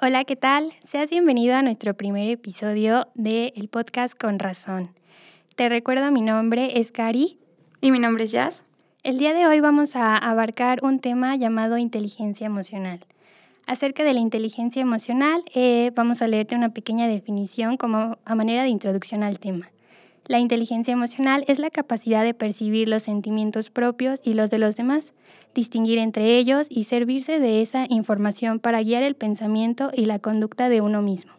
Hola, 0.00 0.22
¿qué 0.22 0.36
tal? 0.36 0.72
Seas 0.86 1.10
bienvenido 1.10 1.56
a 1.56 1.62
nuestro 1.62 1.92
primer 1.94 2.30
episodio 2.30 3.08
del 3.16 3.52
el 3.56 3.66
podcast 3.66 4.16
Con 4.16 4.38
Razón. 4.38 4.90
Te 5.56 5.68
recuerdo 5.68 6.12
mi 6.12 6.20
nombre 6.20 6.78
es 6.78 6.92
Cari. 6.92 7.40
Y 7.80 7.90
mi 7.90 7.98
nombre 7.98 8.22
es 8.22 8.30
Jazz. 8.30 8.62
El 9.02 9.18
día 9.18 9.34
de 9.34 9.48
hoy 9.48 9.58
vamos 9.58 9.96
a 9.96 10.16
abarcar 10.16 10.84
un 10.84 11.00
tema 11.00 11.34
llamado 11.34 11.78
inteligencia 11.78 12.46
emocional. 12.46 13.00
Acerca 13.66 14.04
de 14.04 14.14
la 14.14 14.20
inteligencia 14.20 14.80
emocional, 14.80 15.42
eh, 15.52 15.90
vamos 15.96 16.22
a 16.22 16.28
leerte 16.28 16.54
una 16.54 16.72
pequeña 16.72 17.08
definición 17.08 17.76
como 17.76 18.18
a 18.24 18.34
manera 18.36 18.62
de 18.62 18.68
introducción 18.68 19.24
al 19.24 19.40
tema. 19.40 19.68
La 20.28 20.38
inteligencia 20.38 20.92
emocional 20.92 21.44
es 21.48 21.58
la 21.58 21.70
capacidad 21.70 22.22
de 22.22 22.34
percibir 22.34 22.86
los 22.86 23.02
sentimientos 23.02 23.68
propios 23.68 24.20
y 24.22 24.34
los 24.34 24.48
de 24.50 24.58
los 24.58 24.76
demás, 24.76 25.12
distinguir 25.58 25.98
entre 25.98 26.38
ellos 26.38 26.68
y 26.70 26.84
servirse 26.84 27.40
de 27.40 27.62
esa 27.62 27.86
información 27.88 28.60
para 28.60 28.80
guiar 28.80 29.02
el 29.02 29.16
pensamiento 29.16 29.90
y 29.92 30.04
la 30.04 30.20
conducta 30.20 30.68
de 30.68 30.80
uno 30.80 31.02
mismo. 31.02 31.32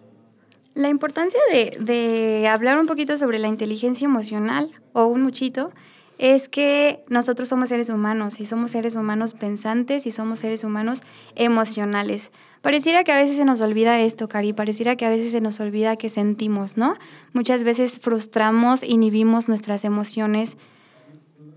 La 0.73 0.89
importancia 0.89 1.39
de, 1.51 1.77
de 1.79 2.47
hablar 2.47 2.79
un 2.79 2.85
poquito 2.85 3.17
sobre 3.17 3.39
la 3.39 3.47
inteligencia 3.47 4.05
emocional, 4.05 4.71
o 4.91 5.05
un 5.05 5.23
muchito, 5.23 5.71
es 6.17 6.49
que 6.49 7.01
nosotros 7.07 7.47
somos 7.47 7.69
seres 7.69 7.89
humanos 7.89 8.41
y 8.41 8.45
somos 8.45 8.71
seres 8.71 8.97
humanos 8.97 9.33
pensantes 9.33 10.05
y 10.05 10.11
somos 10.11 10.39
seres 10.39 10.65
humanos 10.65 11.01
emocionales. 11.35 12.31
Pareciera 12.61 13.05
que 13.05 13.13
a 13.13 13.19
veces 13.21 13.37
se 13.37 13.45
nos 13.45 13.61
olvida 13.61 14.01
esto, 14.01 14.27
Cari, 14.27 14.51
pareciera 14.51 14.97
que 14.97 15.05
a 15.05 15.09
veces 15.09 15.31
se 15.31 15.39
nos 15.39 15.61
olvida 15.61 15.95
que 15.95 16.09
sentimos, 16.09 16.75
¿no? 16.75 16.95
Muchas 17.31 17.63
veces 17.63 17.99
frustramos, 18.01 18.83
inhibimos 18.83 19.47
nuestras 19.47 19.85
emociones 19.85 20.57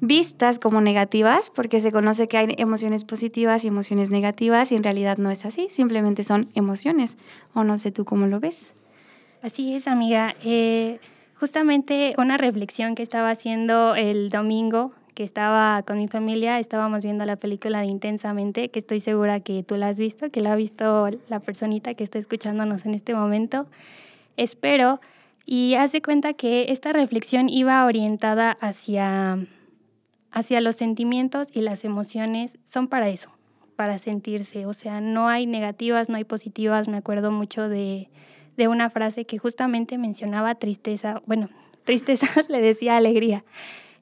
vistas 0.02 0.58
como 0.58 0.80
negativas, 0.80 1.48
porque 1.48 1.80
se 1.80 1.92
conoce 1.92 2.26
que 2.26 2.36
hay 2.36 2.54
emociones 2.58 3.04
positivas 3.04 3.64
y 3.64 3.68
emociones 3.68 4.10
negativas 4.10 4.72
y 4.72 4.74
en 4.74 4.82
realidad 4.82 5.16
no 5.16 5.30
es 5.30 5.46
así, 5.46 5.68
simplemente 5.70 6.24
son 6.24 6.48
emociones. 6.54 7.16
O 7.54 7.62
no 7.62 7.78
sé 7.78 7.92
tú 7.92 8.04
cómo 8.04 8.26
lo 8.26 8.40
ves. 8.40 8.74
Así 9.42 9.74
es, 9.74 9.86
amiga. 9.86 10.34
Eh, 10.44 10.98
justamente 11.38 12.14
una 12.18 12.36
reflexión 12.36 12.96
que 12.96 13.04
estaba 13.04 13.30
haciendo 13.30 13.94
el 13.94 14.28
domingo 14.28 14.92
que 15.14 15.24
estaba 15.24 15.82
con 15.82 15.98
mi 15.98 16.08
familia, 16.08 16.58
estábamos 16.58 17.04
viendo 17.04 17.24
la 17.24 17.36
película 17.36 17.80
de 17.80 17.86
Intensamente, 17.86 18.70
que 18.70 18.78
estoy 18.78 18.98
segura 18.98 19.40
que 19.40 19.62
tú 19.62 19.76
la 19.76 19.88
has 19.88 19.98
visto, 19.98 20.30
que 20.30 20.40
la 20.40 20.52
ha 20.52 20.56
visto 20.56 21.10
la 21.28 21.38
personita 21.38 21.94
que 21.94 22.02
está 22.02 22.18
escuchándonos 22.18 22.86
en 22.86 22.94
este 22.94 23.14
momento. 23.14 23.66
Espero. 24.36 25.00
Y 25.44 25.74
haz 25.74 25.92
de 25.92 26.02
cuenta 26.02 26.32
que 26.32 26.66
esta 26.70 26.92
reflexión 26.92 27.48
iba 27.48 27.84
orientada 27.84 28.52
hacia, 28.60 29.38
hacia 30.32 30.60
los 30.60 30.76
sentimientos 30.76 31.48
y 31.52 31.60
las 31.60 31.84
emociones. 31.84 32.58
Son 32.64 32.88
para 32.88 33.08
eso, 33.08 33.30
para 33.76 33.98
sentirse. 33.98 34.66
O 34.66 34.72
sea, 34.72 35.00
no 35.00 35.28
hay 35.28 35.46
negativas, 35.46 36.08
no 36.08 36.16
hay 36.16 36.24
positivas. 36.24 36.88
Me 36.88 36.96
acuerdo 36.96 37.30
mucho 37.30 37.68
de, 37.68 38.08
de 38.56 38.68
una 38.68 38.90
frase 38.90 39.24
que 39.24 39.38
justamente 39.38 39.98
mencionaba 39.98 40.54
tristeza. 40.56 41.22
Bueno, 41.26 41.48
tristeza 41.84 42.26
le 42.48 42.60
decía 42.60 42.96
alegría. 42.96 43.44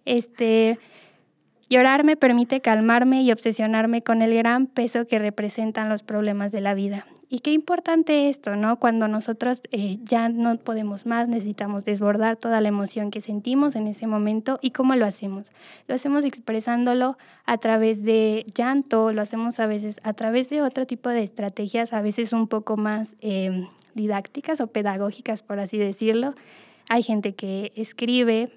Este, 0.05 0.79
Llorar 1.71 2.03
me 2.03 2.17
permite 2.17 2.61
calmarme 2.61 3.23
y 3.23 3.31
obsesionarme 3.31 4.03
con 4.03 4.23
el 4.23 4.35
gran 4.35 4.67
peso 4.67 5.07
que 5.07 5.21
representan 5.21 5.89
los 5.89 6.03
problemas 6.03 6.51
de 6.51 6.61
la 6.61 6.75
vida. 6.75 7.07
Y 7.33 7.39
qué 7.39 7.53
importante 7.53 8.29
esto, 8.29 8.57
¿no? 8.57 8.81
Cuando 8.81 9.07
nosotros 9.07 9.63
eh, 9.71 9.99
ya 10.03 10.29
no 10.29 10.57
podemos 10.57 11.07
más, 11.07 11.29
necesitamos 11.29 11.85
desbordar 11.85 12.37
toda 12.37 12.61
la 12.61 12.67
emoción 12.67 13.13
que 13.13 13.21
sentimos 13.21 13.77
en 13.77 13.87
ese 13.87 14.09
momento 14.09 14.59
y 14.61 14.73
cómo 14.73 14.97
lo 14.97 15.07
hacemos. 15.07 15.53
Lo 15.87 15.95
hacemos 15.95 16.25
expresándolo 16.25 17.17
a 17.47 17.57
través 17.59 18.03
de 18.03 18.45
llanto, 18.53 19.13
lo 19.13 19.23
hacemos 19.23 19.61
a 19.61 19.67
veces 19.67 20.01
a 20.03 20.13
través 20.13 20.51
de 20.51 20.61
otro 20.61 20.87
tipo 20.87 21.09
de 21.09 21.23
estrategias, 21.23 21.93
a 21.93 22.03
veces 22.03 22.33
un 22.33 22.49
poco 22.49 22.77
más 22.77 23.15
em, 23.21 23.69
didácticas 23.95 24.61
o 24.61 24.67
pedagógicas, 24.67 25.45
por 25.45 25.61
así 25.61 25.79
decirlo. 25.79 26.35
Hay 26.89 27.05
gente 27.05 27.35
que 27.35 27.71
escribe, 27.77 28.51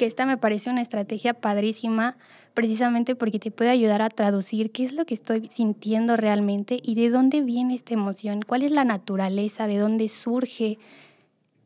que 0.00 0.06
esta 0.06 0.24
me 0.24 0.38
parece 0.38 0.70
una 0.70 0.80
estrategia 0.80 1.34
padrísima 1.34 2.16
precisamente 2.54 3.14
porque 3.14 3.38
te 3.38 3.50
puede 3.50 3.68
ayudar 3.68 4.00
a 4.00 4.08
traducir 4.08 4.72
qué 4.72 4.86
es 4.86 4.94
lo 4.94 5.04
que 5.04 5.12
estoy 5.12 5.50
sintiendo 5.52 6.16
realmente 6.16 6.80
y 6.82 6.94
de 6.94 7.10
dónde 7.10 7.42
viene 7.42 7.74
esta 7.74 7.92
emoción, 7.92 8.40
cuál 8.40 8.62
es 8.62 8.70
la 8.70 8.86
naturaleza, 8.86 9.66
de 9.66 9.76
dónde 9.76 10.08
surge, 10.08 10.78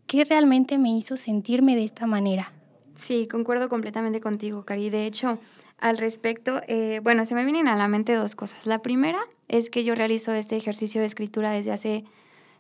qué 0.09 0.25
realmente 0.25 0.79
me 0.79 0.91
hizo 0.97 1.17
sentirme 1.17 1.77
de 1.77 1.85
esta 1.85 2.09
manera. 2.09 2.53
Sí, 2.97 3.29
concuerdo 3.29 3.69
completamente 3.69 4.21
contigo, 4.21 4.65
Cari. 4.65 4.91
De 4.91 5.07
hecho, 5.07 5.39
al 5.79 5.97
respecto, 5.97 6.61
eh, 6.67 6.99
bueno, 7.05 7.25
se 7.27 7.37
me 7.37 7.45
vienen 7.45 7.69
a 7.69 7.77
la 7.77 7.87
mente 7.87 8.15
dos 8.15 8.35
cosas. 8.35 8.67
La 8.67 8.83
primera 8.83 9.21
es 9.47 9.71
que 9.71 9.85
yo 9.85 9.95
realizo 9.95 10.33
este 10.33 10.57
ejercicio 10.57 11.01
de 11.01 11.07
escritura 11.07 11.53
desde 11.53 11.71
hace, 11.71 12.05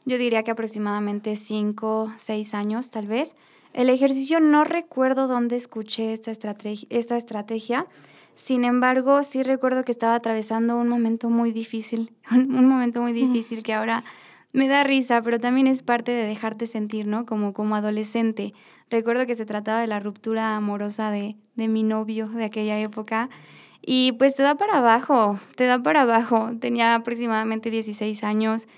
yo 0.05 0.19
diría 0.19 0.45
que 0.45 0.53
aproximadamente 0.53 1.35
cinco, 1.35 2.12
seis 2.17 2.55
años 2.55 2.93
tal 2.93 3.09
vez. 3.09 3.35
El 3.75 3.91
ejercicio 3.91 4.39
no 4.39 4.62
recuerdo 4.62 5.27
dónde 5.27 5.57
escuché 5.57 6.12
esta 6.12 6.31
estrategia, 6.31 6.87
esta 6.91 7.17
estrategia. 7.17 7.87
Sin 8.35 8.62
embargo, 8.62 9.25
sí 9.25 9.43
recuerdo 9.43 9.85
que 9.85 9.91
estaba 9.91 10.15
atravesando 10.15 10.77
un 10.77 10.89
momento 10.89 11.29
muy 11.29 11.51
difícil, 11.51 12.12
un 12.31 12.69
momento 12.69 13.03
muy 13.03 13.12
difícil 13.12 13.65
que 13.65 13.75
ahora 13.75 14.05
me 14.53 14.69
da 14.69 14.85
risa, 14.85 15.21
pero 15.23 15.41
también 15.41 15.67
es 15.67 15.83
parte 15.83 16.12
de 16.12 16.25
dejarte 16.25 16.69
sentir, 16.69 17.09
¿no? 17.09 17.27
Como, 17.27 17.53
como 17.53 17.75
adolescente. 17.75 18.55
Recuerdo 18.91 19.27
que 19.27 19.35
se 19.35 19.45
trataba 19.45 19.81
de 19.81 19.89
la 19.89 19.99
ruptura 19.99 20.55
amorosa 20.55 21.11
de, 21.11 21.37
de 21.56 21.67
mi 21.67 21.83
novio 21.83 22.29
de 22.29 22.45
aquella 22.45 22.79
época. 22.79 23.29
Y 23.83 24.12
pues 24.12 24.37
te 24.37 24.45
da 24.45 24.55
para 24.55 24.79
abajo, 24.79 25.41
te 25.56 25.67
da 25.67 25.83
para 25.83 26.03
abajo. 26.03 26.53
Tenía 26.61 26.95
aproximadamente 26.95 27.71
16 27.71 28.23
años, 28.23 28.69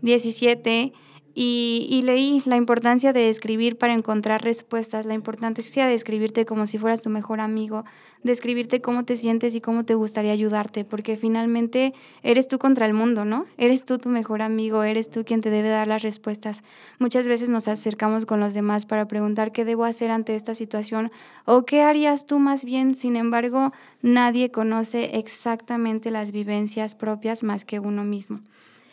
17 0.00 0.94
y, 1.34 2.02
leí 2.04 2.42
la 2.44 2.56
importancia 2.56 3.12
de 3.12 3.28
escribir 3.28 3.78
para 3.78 3.94
encontrar 3.94 4.42
respuestas, 4.42 5.06
la 5.06 5.14
importancia 5.14 5.86
de 5.86 5.94
escribirte 5.94 6.44
como 6.44 6.66
si 6.66 6.78
fueras 6.78 7.02
tu 7.02 7.10
mejor 7.10 7.40
amigo, 7.40 7.84
de 8.22 8.32
escribirte 8.32 8.80
cómo 8.80 9.04
te 9.04 9.16
sientes 9.16 9.54
y 9.54 9.60
cómo 9.60 9.84
te 9.84 9.94
gustaría 9.94 10.32
ayudarte, 10.32 10.84
porque 10.84 11.16
finalmente 11.16 11.94
eres 12.22 12.48
tú 12.48 12.58
contra 12.58 12.86
el 12.86 12.94
mundo, 12.94 13.24
¿no? 13.24 13.46
Eres 13.58 13.84
tú 13.84 13.98
tu 13.98 14.08
mejor 14.08 14.42
amigo, 14.42 14.82
eres 14.82 15.10
tú 15.10 15.24
quien 15.24 15.40
te 15.40 15.50
debe 15.50 15.68
dar 15.68 15.86
las 15.86 16.02
respuestas. 16.02 16.62
Muchas 16.98 17.28
veces 17.28 17.48
nos 17.48 17.68
acercamos 17.68 18.26
con 18.26 18.40
los 18.40 18.52
demás 18.52 18.84
para 18.84 19.06
preguntar 19.06 19.52
qué 19.52 19.64
debo 19.64 19.84
hacer 19.84 20.10
ante 20.10 20.34
esta 20.34 20.54
situación 20.54 21.12
o 21.44 21.64
qué 21.64 21.82
harías 21.82 22.26
tú 22.26 22.38
más 22.38 22.64
bien, 22.64 22.94
sin 22.94 23.16
embargo, 23.16 23.72
nadie 24.02 24.50
conoce 24.50 25.16
exactamente 25.18 26.10
las 26.10 26.32
vivencias 26.32 26.94
propias 26.94 27.42
más 27.44 27.64
que 27.64 27.78
uno 27.78 28.04
mismo. 28.04 28.40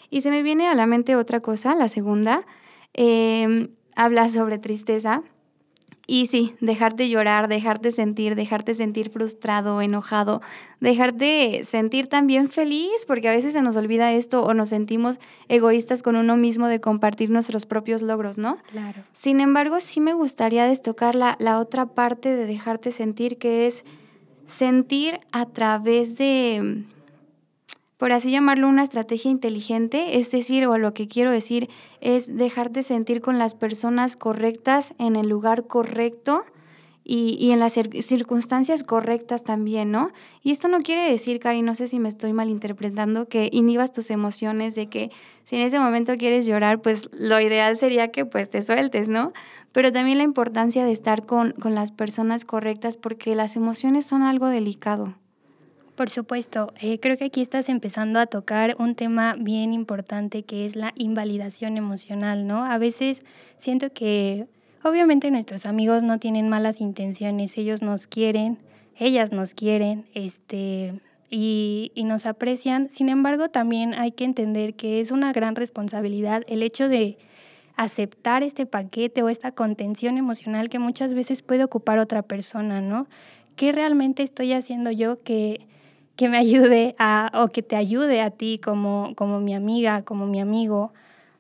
Y 0.09 0.22
se 0.22 0.29
me 0.29 0.44
viene 0.44 0.68
a 0.68 0.75
la 0.75 0.88
mente 0.88 1.16
otra 1.16 1.40
cosa, 1.40 1.75
la 1.75 1.90
segunda, 1.90 2.45
em, 2.94 3.69
habla 3.95 4.29
sobre 4.29 4.57
tristeza. 4.57 5.23
Y 6.09 6.28
sí, 6.28 6.56
dejarte 6.62 7.09
llorar, 7.09 7.50
dejarte 7.50 7.91
sentir, 7.91 8.35
dejarte 8.35 8.73
sentir 8.73 9.09
frustrado, 9.09 9.81
enojado, 9.81 10.41
dejarte 10.79 11.66
sentir 11.66 12.07
también 12.07 12.47
feliz, 12.47 13.03
porque 13.06 13.28
a 13.28 13.34
veces 13.34 13.51
se 13.51 13.62
nos 13.62 13.75
olvida 13.75 14.13
esto 14.13 14.41
o 14.44 14.53
nos 14.53 14.69
sentimos 14.69 15.19
egoístas 15.50 16.03
con 16.03 16.16
uno 16.16 16.38
mismo 16.38 16.67
de 16.67 16.79
compartir 16.79 17.29
nuestros 17.29 17.66
propios 17.66 18.03
logros, 18.03 18.38
¿no? 18.38 18.57
Claro. 18.72 19.03
Sin 19.12 19.41
embargo, 19.41 19.81
sí 19.81 20.00
me 20.00 20.13
gustaría 20.13 20.66
destocar 20.66 21.13
la, 21.13 21.35
la 21.40 21.59
otra 21.59 21.88
parte 21.88 22.34
de 22.38 22.46
dejarte 22.46 22.91
sentir, 22.91 23.38
que 23.38 23.67
es 23.67 23.84
sentir 24.46 25.19
a 25.34 25.46
través 25.47 26.17
de 26.17 26.85
por 27.97 28.12
así 28.12 28.31
llamarlo, 28.31 28.68
una 28.68 28.84
estrategia 28.84 29.31
inteligente, 29.31 30.18
es 30.19 30.30
decir, 30.31 30.68
o 30.68 30.78
lo 30.78 30.94
que 30.94 31.08
quiero 31.08 31.31
decir 31.31 31.69
es 32.00 32.38
dejarte 32.38 32.84
sentir 32.84 33.22
con 33.22 33.40
las 33.40 33.56
personas 33.56 34.16
correctas 34.16 34.94
en 35.00 35.16
el 35.16 35.28
lugar 35.28 35.66
correcto 35.66 36.46
y, 37.09 37.52
en 37.52 37.59
las 37.59 37.74
circunstancias 37.74 38.84
correctas 38.84 39.46
también, 39.46 39.91
¿no? 39.91 40.12
Y 40.44 40.52
esto 40.52 40.68
no 40.68 40.81
quiere 40.81 41.09
decir, 41.09 41.40
Cari, 41.40 41.62
no 41.62 41.74
sé 41.74 41.88
si 41.88 42.00
me 42.00 42.09
estoy 42.09 42.34
malinterpretando, 42.34 43.30
que 43.30 43.50
inhibas 43.53 43.94
tus 43.94 44.12
emociones, 44.12 44.75
de 44.75 44.88
que 44.88 45.09
si 45.46 45.56
en 45.56 45.62
ese 45.62 45.79
momento 45.79 46.17
quieres 46.17 46.46
llorar, 46.46 46.82
pues 46.82 47.09
lo 47.14 47.40
ideal 47.40 47.78
sería 47.78 48.09
que 48.09 48.26
pues 48.26 48.49
te 48.49 48.61
sueltes, 48.61 49.08
¿no? 49.08 49.32
Pero 49.72 49.94
también 49.94 50.17
la 50.17 50.26
importancia 50.26 50.84
de 50.84 50.91
estar 50.91 51.26
con, 51.26 51.53
con 51.53 51.76
las 51.76 51.94
personas 51.94 52.44
correctas 52.44 52.97
porque 52.97 53.35
las 53.35 53.55
emociones 53.55 54.05
son 54.05 54.23
algo 54.23 54.47
delicado. 54.47 55.16
Por 55.97 56.11
supuesto, 56.11 56.72
eh, 56.79 56.99
creo 56.99 57.17
que 57.17 57.26
aquí 57.26 57.41
estás 57.41 57.70
empezando 57.70 58.20
a 58.20 58.28
tocar 58.28 58.76
un 58.78 58.94
tema 58.94 59.35
bien 59.35 59.73
importante 59.73 60.44
que 60.44 60.64
es 60.64 60.76
la 60.76 60.94
invalidación 60.96 61.76
emocional, 61.76 62.46
¿no? 62.46 62.64
A 62.66 62.78
veces 62.78 63.23
siento 63.58 63.91
que 63.91 64.46
obviamente 64.84 65.32
nuestros 65.32 65.66
amigos 65.66 66.03
no 66.03 66.20
tienen 66.20 66.49
malas 66.49 66.82
intenciones, 66.82 67.58
ellos 67.58 67.82
nos 67.82 68.05
quieren, 68.05 68.59
ellas 68.96 69.32
nos 69.32 69.55
quieren, 69.55 70.05
este, 70.14 71.02
y, 71.32 71.91
y 71.96 72.03
nos 72.03 72.28
aprecian. 72.28 72.91
Sin 72.91 73.09
embargo, 73.09 73.49
también 73.49 73.96
hay 73.96 74.11
que 74.11 74.26
entender 74.26 74.76
que 74.76 75.02
es 75.02 75.09
una 75.09 75.34
gran 75.34 75.55
responsabilidad 75.55 76.44
el 76.47 76.61
hecho 76.61 76.90
de 76.90 77.17
aceptar 77.76 78.44
este 78.44 78.67
paquete 78.67 79.23
o 79.23 79.29
esta 79.29 79.52
contención 79.52 80.20
emocional 80.20 80.70
que 80.70 80.78
muchas 80.78 81.16
veces 81.16 81.41
puede 81.41 81.64
ocupar 81.64 81.97
otra 81.97 82.22
persona, 82.22 82.82
¿no? 82.82 83.08
¿Qué 83.55 83.72
realmente 83.72 84.22
estoy 84.22 84.53
haciendo 84.53 84.91
yo 84.91 85.23
que 85.23 85.66
que 86.17 86.28
me 86.28 86.37
ayude 86.37 86.96
a, 86.99 87.31
o 87.35 87.49
que 87.49 87.64
te 87.64 87.78
ayude 87.78 88.22
a 88.22 88.31
ti 88.31 88.59
como, 88.61 89.14
como 89.16 89.40
mi 89.40 89.55
amiga, 89.55 90.02
como 90.02 90.25
mi 90.25 90.41
amigo, 90.41 90.91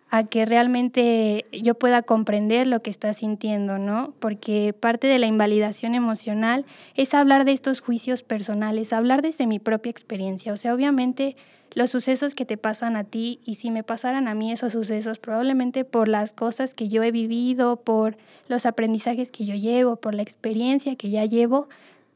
a 0.09 0.23
que 0.23 0.45
realmente 0.45 1.45
yo 1.51 1.73
pueda 1.73 2.01
comprender 2.01 2.67
lo 2.67 2.81
que 2.81 2.89
estás 2.89 3.17
sintiendo, 3.17 3.77
¿no? 3.77 4.13
Porque 4.19 4.73
parte 4.79 5.07
de 5.07 5.19
la 5.19 5.25
invalidación 5.25 5.95
emocional 5.95 6.65
es 6.95 7.13
hablar 7.13 7.43
de 7.43 7.51
estos 7.51 7.81
juicios 7.81 8.23
personales, 8.23 8.93
hablar 8.93 9.21
desde 9.21 9.47
mi 9.47 9.59
propia 9.59 9.89
experiencia. 9.89 10.53
O 10.53 10.57
sea, 10.57 10.73
obviamente 10.73 11.35
los 11.73 11.89
sucesos 11.89 12.35
que 12.35 12.45
te 12.45 12.55
pasan 12.55 12.95
a 12.95 13.03
ti 13.03 13.39
y 13.45 13.55
si 13.55 13.71
me 13.71 13.83
pasaran 13.83 14.27
a 14.27 14.35
mí 14.35 14.51
esos 14.51 14.73
sucesos, 14.73 15.19
probablemente 15.19 15.83
por 15.83 16.07
las 16.07 16.33
cosas 16.33 16.73
que 16.73 16.87
yo 16.87 17.03
he 17.03 17.11
vivido, 17.11 17.77
por 17.77 18.17
los 18.47 18.65
aprendizajes 18.65 19.31
que 19.31 19.43
yo 19.43 19.55
llevo, 19.55 19.97
por 19.97 20.13
la 20.13 20.21
experiencia 20.21 20.95
que 20.95 21.09
ya 21.09 21.25
llevo, 21.25 21.67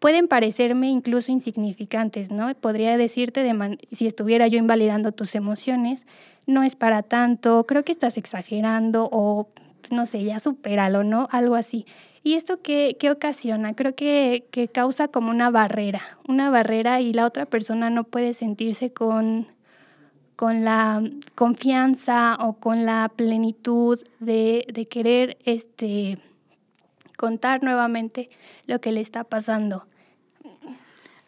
pueden 0.01 0.27
parecerme 0.27 0.89
incluso 0.89 1.31
insignificantes, 1.31 2.31
¿no? 2.31 2.51
Podría 2.55 2.97
decirte 2.97 3.43
de 3.43 3.77
si 3.91 4.07
estuviera 4.07 4.47
yo 4.47 4.57
invalidando 4.57 5.11
tus 5.11 5.35
emociones, 5.35 6.07
no 6.47 6.63
es 6.63 6.75
para 6.75 7.03
tanto, 7.03 7.67
creo 7.67 7.85
que 7.85 7.91
estás 7.91 8.17
exagerando 8.17 9.07
o 9.11 9.49
no 9.91 10.07
sé, 10.07 10.23
ya 10.23 10.39
supéralo, 10.39 11.03
¿no? 11.03 11.27
Algo 11.29 11.53
así. 11.53 11.85
¿Y 12.23 12.33
esto 12.33 12.63
qué, 12.63 12.97
qué 12.99 13.11
ocasiona? 13.11 13.75
Creo 13.75 13.93
que, 13.93 14.47
que, 14.49 14.67
causa 14.67 15.07
como 15.07 15.29
una 15.29 15.51
barrera, 15.51 16.01
una 16.27 16.49
barrera 16.49 16.99
y 16.99 17.13
la 17.13 17.27
otra 17.27 17.45
persona 17.45 17.91
no 17.91 18.03
puede 18.03 18.33
sentirse 18.33 18.91
con, 18.91 19.45
con 20.35 20.65
la 20.65 21.03
confianza 21.35 22.37
o 22.39 22.53
con 22.53 22.87
la 22.87 23.11
plenitud 23.15 23.99
de, 24.19 24.65
de 24.73 24.87
querer 24.87 25.37
este, 25.45 26.17
contar 27.17 27.63
nuevamente 27.63 28.31
lo 28.65 28.81
que 28.81 28.91
le 28.91 29.01
está 29.01 29.23
pasando. 29.23 29.85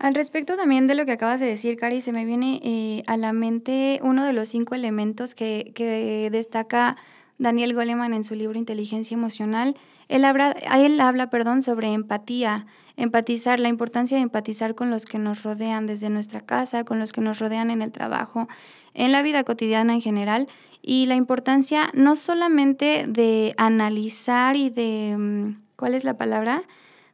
Al 0.04 0.16
respecto 0.16 0.58
también 0.58 0.86
de 0.86 0.96
lo 0.96 1.06
que 1.06 1.14
acabas 1.14 1.40
de 1.40 1.46
decir, 1.46 1.78
Cari, 1.78 2.02
se 2.02 2.12
me 2.12 2.26
viene 2.26 2.60
eh, 2.62 3.04
a 3.08 3.16
la 3.16 3.32
mente 3.32 4.02
uno 4.04 4.26
de 4.26 4.34
los 4.34 4.50
cinco 4.50 4.76
elementos 4.76 5.34
que, 5.34 5.72
que, 5.76 6.28
destaca 6.30 6.98
Daniel 7.38 7.74
Goleman 7.74 8.14
en 8.14 8.26
su 8.26 8.36
libro 8.36 8.60
Inteligencia 8.60 9.16
Emocional. 9.16 9.78
Él 10.10 10.26
habla, 10.26 10.58
él 10.76 11.00
habla 11.00 11.30
perdón, 11.30 11.62
sobre 11.62 11.94
empatía, 11.94 12.66
empatizar, 12.98 13.62
la 13.62 13.70
importancia 13.70 14.18
de 14.18 14.24
empatizar 14.24 14.76
con 14.76 14.90
los 14.90 15.06
que 15.06 15.20
nos 15.20 15.44
rodean 15.44 15.88
desde 15.88 16.10
nuestra 16.10 16.42
casa, 16.42 16.84
con 16.84 17.00
los 17.00 17.14
que 17.14 17.22
nos 17.22 17.40
rodean 17.40 17.72
en 17.72 17.82
el 17.82 17.94
trabajo, 17.94 18.50
en 18.94 19.14
la 19.14 19.22
vida 19.22 19.46
cotidiana 19.46 19.94
en 19.94 20.02
general, 20.02 20.50
y 20.82 21.06
la 21.06 21.16
importancia 21.16 21.90
no 21.94 22.18
solamente 22.18 23.06
de 23.08 23.54
analizar 23.56 24.58
y 24.58 24.70
de, 24.70 25.16
mm, 25.18 25.62
¿cuál 25.78 25.94
es 25.94 26.04
la 26.04 26.18
palabra? 26.18 26.64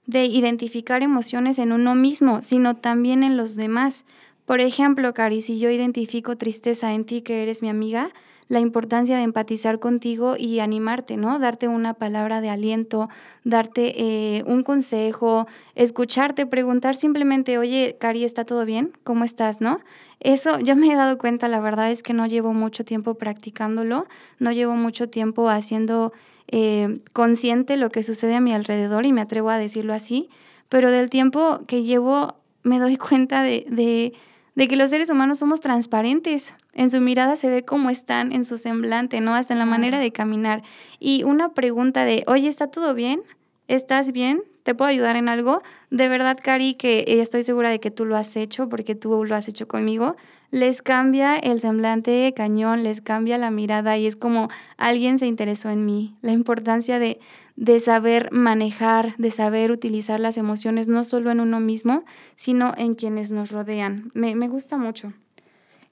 De 0.10 0.26
identificar 0.26 1.04
emociones 1.04 1.60
en 1.60 1.72
uno 1.72 1.94
mismo, 1.94 2.42
sino 2.42 2.76
también 2.76 3.22
en 3.22 3.38
los 3.38 3.56
demás. 3.56 4.06
Por 4.46 4.60
ejemplo, 4.60 5.14
Cari, 5.14 5.44
si 5.44 5.60
yo 5.60 5.70
identifico 5.70 6.36
tristeza 6.36 6.96
en 6.96 7.06
ti, 7.06 7.22
que 7.22 7.44
eres 7.44 7.62
mi 7.62 7.70
amiga, 7.70 8.10
la 8.48 8.60
importancia 8.60 9.18
de 9.18 9.22
empatizar 9.22 9.78
contigo 9.78 10.36
y 10.36 10.62
animarte, 10.62 11.16
¿no? 11.16 11.38
Darte 11.38 11.68
una 11.68 11.94
palabra 11.94 12.42
de 12.42 12.50
aliento, 12.50 13.08
darte 13.44 13.94
eh, 13.98 14.44
un 14.48 14.64
consejo, 14.64 15.46
escucharte, 15.76 16.48
preguntar 16.48 16.96
simplemente, 16.96 17.60
oye, 17.60 17.96
Cari, 18.00 18.24
¿está 18.24 18.46
todo 18.46 18.66
bien? 18.66 18.94
¿Cómo 19.04 19.26
estás? 19.26 19.62
¿No? 19.62 19.80
Eso 20.20 20.58
yo 20.60 20.76
me 20.76 20.92
he 20.92 20.96
dado 20.96 21.20
cuenta, 21.20 21.48
la 21.48 21.60
verdad 21.60 21.92
es 21.92 22.02
que 22.02 22.14
no 22.14 22.26
llevo 22.26 22.52
mucho 22.56 22.84
tiempo 22.84 23.14
practicándolo, 23.14 24.08
no 24.40 24.52
llevo 24.52 24.74
mucho 24.74 25.08
tiempo 25.08 25.50
haciendo 25.50 26.12
eh, 26.52 27.00
consciente 27.14 27.78
lo 27.78 27.90
que 27.92 28.04
sucede 28.04 28.36
a 28.36 28.42
mi 28.42 28.54
alrededor 28.54 29.06
y 29.06 29.14
me 29.14 29.22
atrevo 29.22 29.50
a 29.50 29.58
decirlo 29.58 29.94
así, 29.94 30.30
pero 30.68 30.92
del 30.92 31.10
tiempo 31.10 31.62
que 31.68 31.84
llevo 31.84 32.36
me 32.64 32.80
doy 32.80 32.98
cuenta 33.10 33.42
de, 33.42 33.66
de, 33.70 34.14
de, 34.56 34.68
que 34.68 34.76
los 34.76 34.90
seres 34.90 35.10
humanos 35.10 35.40
somos 35.40 35.60
transparentes. 35.60 36.54
En 36.74 36.90
su 36.90 37.02
mirada 37.02 37.36
se 37.36 37.50
ve 37.50 37.64
cómo 37.64 37.90
están, 37.90 38.32
en 38.32 38.46
su 38.46 38.58
semblante, 38.58 39.22
¿no? 39.22 39.36
Hasta 39.36 39.54
en 39.54 39.60
la 39.60 39.66
manera 39.66 40.00
de 40.00 40.12
caminar. 40.12 40.64
Y 41.00 41.24
una 41.24 41.54
pregunta 41.54 42.06
de, 42.06 42.24
oye, 42.28 42.48
¿está 42.48 42.68
todo 42.68 42.94
bien? 42.94 43.22
¿Estás 43.68 44.12
bien? 44.12 44.44
¿Te 44.64 44.76
puedo 44.76 44.90
ayudar 44.90 45.16
en 45.16 45.30
algo? 45.30 45.62
De 45.90 46.10
verdad, 46.10 46.38
Cari, 46.42 46.74
que 46.74 47.06
estoy 47.08 47.44
segura 47.44 47.70
de 47.70 47.80
que 47.80 47.92
tú 47.92 48.06
lo 48.06 48.18
has 48.18 48.36
hecho 48.36 48.70
porque 48.70 48.96
tú 48.96 49.24
lo 49.24 49.36
has 49.36 49.48
hecho 49.48 49.68
conmigo 49.68 50.16
les 50.52 50.82
cambia 50.82 51.38
el 51.38 51.60
semblante 51.60 52.34
cañón, 52.36 52.84
les 52.84 53.02
cambia 53.02 53.38
la 53.38 53.52
mirada 53.52 53.98
y 53.98 54.08
es 54.08 54.16
como 54.16 54.50
alguien 54.78 55.20
se 55.20 55.28
interesó 55.28 55.70
en 55.70 55.86
mí. 55.86 56.16
La 56.22 56.32
importancia 56.32 57.00
de, 57.00 57.20
de 57.56 57.80
saber 57.80 58.30
manejar, 58.32 59.16
de 59.18 59.32
saber 59.32 59.72
utilizar 59.72 60.20
las 60.20 60.38
emociones 60.38 60.88
no 60.88 61.04
solo 61.04 61.32
en 61.32 61.40
uno 61.40 61.60
mismo, 61.60 62.04
sino 62.34 62.74
en 62.78 62.96
quienes 62.96 63.32
nos 63.32 63.52
rodean. 63.52 64.12
Me, 64.14 64.36
me 64.36 64.48
gusta 64.48 64.78
mucho. 64.78 65.14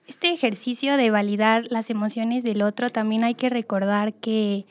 Este 0.07 0.31
ejercicio 0.31 0.95
de 0.97 1.11
validar 1.11 1.65
las 1.69 1.89
emociones 1.89 2.43
del 2.43 2.61
otro 2.61 2.89
también 2.89 3.25
hay 3.25 3.35
que 3.35 3.49
recordar 3.49 4.13
que 4.13 4.65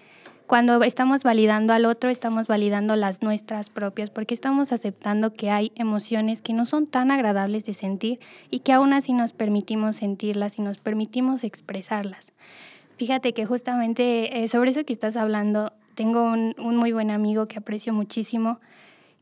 cuando 0.46 0.82
estamos 0.84 1.24
validando 1.24 1.72
al 1.72 1.86
otro, 1.86 2.08
estamos 2.08 2.46
validando 2.46 2.94
las 2.94 3.22
nuestras 3.22 3.68
propias, 3.68 4.10
porque 4.10 4.34
estamos 4.34 4.72
aceptando 4.72 5.32
que 5.32 5.50
hay 5.50 5.72
emociones 5.74 6.40
que 6.40 6.52
no 6.52 6.64
son 6.64 6.86
tan 6.86 7.10
agradables 7.10 7.64
de 7.64 7.72
sentir 7.72 8.20
y 8.50 8.60
que 8.60 8.72
aún 8.72 8.92
así 8.92 9.12
nos 9.12 9.32
permitimos 9.32 9.96
sentirlas 9.96 10.58
y 10.58 10.62
nos 10.62 10.78
permitimos 10.78 11.42
expresarlas. 11.42 12.32
Fíjate 12.96 13.34
que 13.34 13.44
justamente 13.44 14.42
eh, 14.42 14.48
sobre 14.48 14.70
eso 14.70 14.84
que 14.84 14.92
estás 14.92 15.16
hablando, 15.16 15.72
tengo 15.94 16.22
un, 16.22 16.54
muy 16.58 16.92
buen 16.92 17.10
amigo 17.10 17.46
que 17.46 17.58
aprecio 17.58 17.92
muchísimo, 17.92 18.60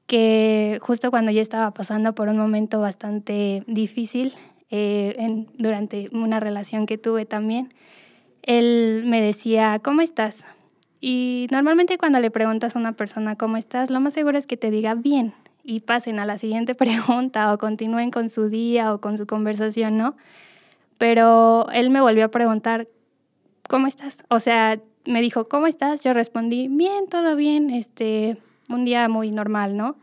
que 0.06 0.79
justo 0.82 1.11
cuando 1.11 1.31
yo 1.31 1.41
estaba 1.41 1.73
pasando 1.73 2.15
por 2.15 2.29
un 2.29 2.37
momento 2.37 2.81
bastante 2.81 3.65
difícil 3.67 4.35
eh, 4.71 5.47
durante 5.56 6.11
una 6.12 6.38
relación 6.38 6.85
que 6.85 6.99
tuve 6.99 7.25
también, 7.25 7.73
él 8.43 9.05
me 9.06 9.23
decía, 9.23 9.81
¿cómo 9.82 10.03
estás? 10.03 10.44
Y 11.06 11.48
normalmente 11.50 11.98
cuando 11.98 12.18
le 12.18 12.30
preguntas 12.30 12.74
a 12.74 12.78
una 12.78 12.92
persona 12.92 13.36
cómo 13.36 13.58
estás, 13.58 13.90
lo 13.90 14.00
más 14.00 14.14
seguro 14.14 14.38
es 14.38 14.46
que 14.46 14.56
te 14.56 14.70
diga 14.70 14.94
bien 14.94 15.34
y 15.62 15.80
pasen 15.80 16.18
a 16.18 16.24
la 16.24 16.38
siguiente 16.38 16.74
pregunta 16.74 17.52
o 17.52 17.58
continúen 17.58 18.10
con 18.10 18.30
su 18.30 18.48
día 18.48 18.94
o 18.94 19.02
con 19.02 19.18
su 19.18 19.26
conversación, 19.26 19.98
¿no? 19.98 20.16
Pero 20.96 21.68
él 21.74 21.90
me 21.90 22.00
volvió 22.00 22.24
a 22.24 22.28
preguntar, 22.28 22.88
¿cómo 23.68 23.86
estás? 23.86 24.16
O 24.30 24.40
sea, 24.40 24.80
me 25.04 25.20
dijo, 25.20 25.44
¿cómo 25.44 25.66
estás? 25.66 26.02
Yo 26.02 26.14
respondí, 26.14 26.68
bien, 26.68 27.06
todo 27.10 27.36
bien, 27.36 27.68
este, 27.68 28.38
un 28.70 28.86
día 28.86 29.06
muy 29.10 29.30
normal, 29.30 29.76
¿no? 29.76 29.96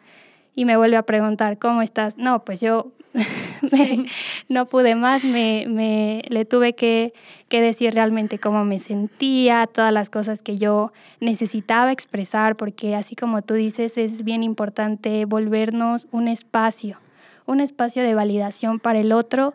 Y 0.54 0.66
me 0.66 0.78
vuelve 0.78 0.98
a 0.98 1.04
preguntar, 1.08 1.58
¿cómo 1.58 1.82
estás? 1.82 2.20
No, 2.20 2.46
pues 2.46 2.62
yo 2.62 2.92
no 4.50 4.66
pude 4.68 4.96
más, 4.96 5.24
me, 5.24 5.66
me, 5.68 6.24
le 6.30 6.46
tuve 6.46 6.74
que, 6.74 7.14
que 7.50 7.62
decir 7.62 7.94
realmente 7.94 8.40
cómo 8.40 8.66
me 8.66 8.80
sentía, 8.80 9.68
todas 9.68 9.94
las 9.94 10.10
cosas 10.10 10.42
que 10.42 10.58
yo 10.58 10.92
necesitaba 11.20 11.92
expresar, 11.92 12.56
porque 12.56 12.96
así 12.96 13.16
como 13.16 13.42
tú 13.42 13.54
dices, 13.54 13.98
es 13.98 14.24
bien 14.24 14.44
importante 14.44 15.26
volvernos 15.26 16.08
un 16.12 16.28
espacio, 16.28 16.98
un 17.46 17.60
espacio 17.60 18.04
de 18.04 18.14
validación 18.16 18.80
para 18.80 19.00
el 19.00 19.12
otro 19.12 19.54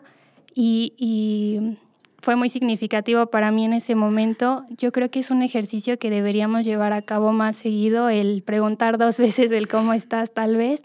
y, 0.53 0.93
y 0.97 1.77
fue 2.19 2.35
muy 2.35 2.49
significativo 2.49 3.27
para 3.27 3.51
mí 3.51 3.65
en 3.65 3.73
ese 3.73 3.95
momento. 3.95 4.65
Yo 4.77 4.91
creo 4.91 5.09
que 5.09 5.19
es 5.19 5.31
un 5.31 5.43
ejercicio 5.43 5.97
que 5.97 6.09
deberíamos 6.09 6.65
llevar 6.65 6.91
a 6.93 7.01
cabo 7.01 7.31
más 7.31 7.55
seguido, 7.55 8.09
el 8.09 8.41
preguntar 8.43 8.97
dos 8.97 9.17
veces 9.19 9.51
el 9.51 9.67
cómo 9.67 9.93
estás 9.93 10.33
tal 10.33 10.57
vez, 10.57 10.83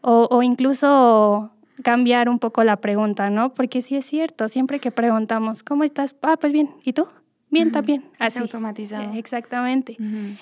o, 0.00 0.26
o 0.30 0.42
incluso 0.42 1.50
cambiar 1.82 2.28
un 2.28 2.38
poco 2.38 2.64
la 2.64 2.76
pregunta, 2.76 3.30
¿no? 3.30 3.54
Porque 3.54 3.82
sí 3.82 3.96
es 3.96 4.06
cierto, 4.06 4.48
siempre 4.48 4.80
que 4.80 4.90
preguntamos, 4.90 5.62
¿cómo 5.62 5.84
estás? 5.84 6.14
Ah, 6.22 6.36
pues 6.36 6.52
bien, 6.52 6.70
¿y 6.84 6.92
tú? 6.92 7.08
Bien, 7.50 7.72
también. 7.72 8.04
Así. 8.18 8.38
Es 8.38 8.42
automatizado. 8.42 9.12
Eh, 9.12 9.18
exactamente. 9.18 9.96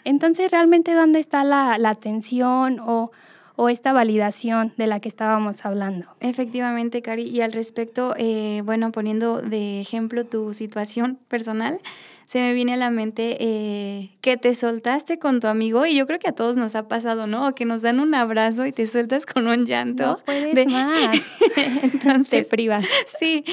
Entonces, 0.04 0.50
¿realmente 0.50 0.92
dónde 0.92 1.18
está 1.18 1.42
la, 1.42 1.78
la 1.78 1.90
atención 1.90 2.80
o, 2.80 3.10
o, 3.56 3.68
esta 3.70 3.92
validación 3.94 4.74
de 4.76 4.86
la 4.86 5.00
que 5.00 5.08
estábamos 5.08 5.64
hablando? 5.64 6.06
Efectivamente, 6.20 7.00
Cari. 7.00 7.22
Y 7.22 7.40
al 7.40 7.52
respecto, 7.52 8.14
eh, 8.18 8.62
bueno, 8.64 8.92
poniendo 8.92 9.40
de 9.40 9.80
ejemplo 9.80 10.26
tu 10.26 10.52
situación 10.52 11.18
personal, 11.28 11.80
se 12.28 12.40
me 12.40 12.52
viene 12.52 12.74
a 12.74 12.76
la 12.76 12.90
mente 12.90 13.38
eh, 13.40 14.10
que 14.20 14.36
te 14.36 14.54
soltaste 14.54 15.18
con 15.18 15.40
tu 15.40 15.46
amigo 15.46 15.86
y 15.86 15.96
yo 15.96 16.06
creo 16.06 16.18
que 16.18 16.28
a 16.28 16.32
todos 16.32 16.58
nos 16.58 16.74
ha 16.74 16.86
pasado, 16.86 17.26
¿no? 17.26 17.48
O 17.48 17.54
que 17.54 17.64
nos 17.64 17.80
dan 17.80 18.00
un 18.00 18.14
abrazo 18.14 18.66
y 18.66 18.72
te 18.72 18.86
sueltas 18.86 19.24
con 19.24 19.48
un 19.48 19.64
llanto. 19.64 20.04
No 20.04 20.18
puedes 20.26 20.66
más. 20.66 21.38
Entonces, 21.82 22.42
te 22.42 22.44
privas. 22.44 22.84
Sí. 23.18 23.44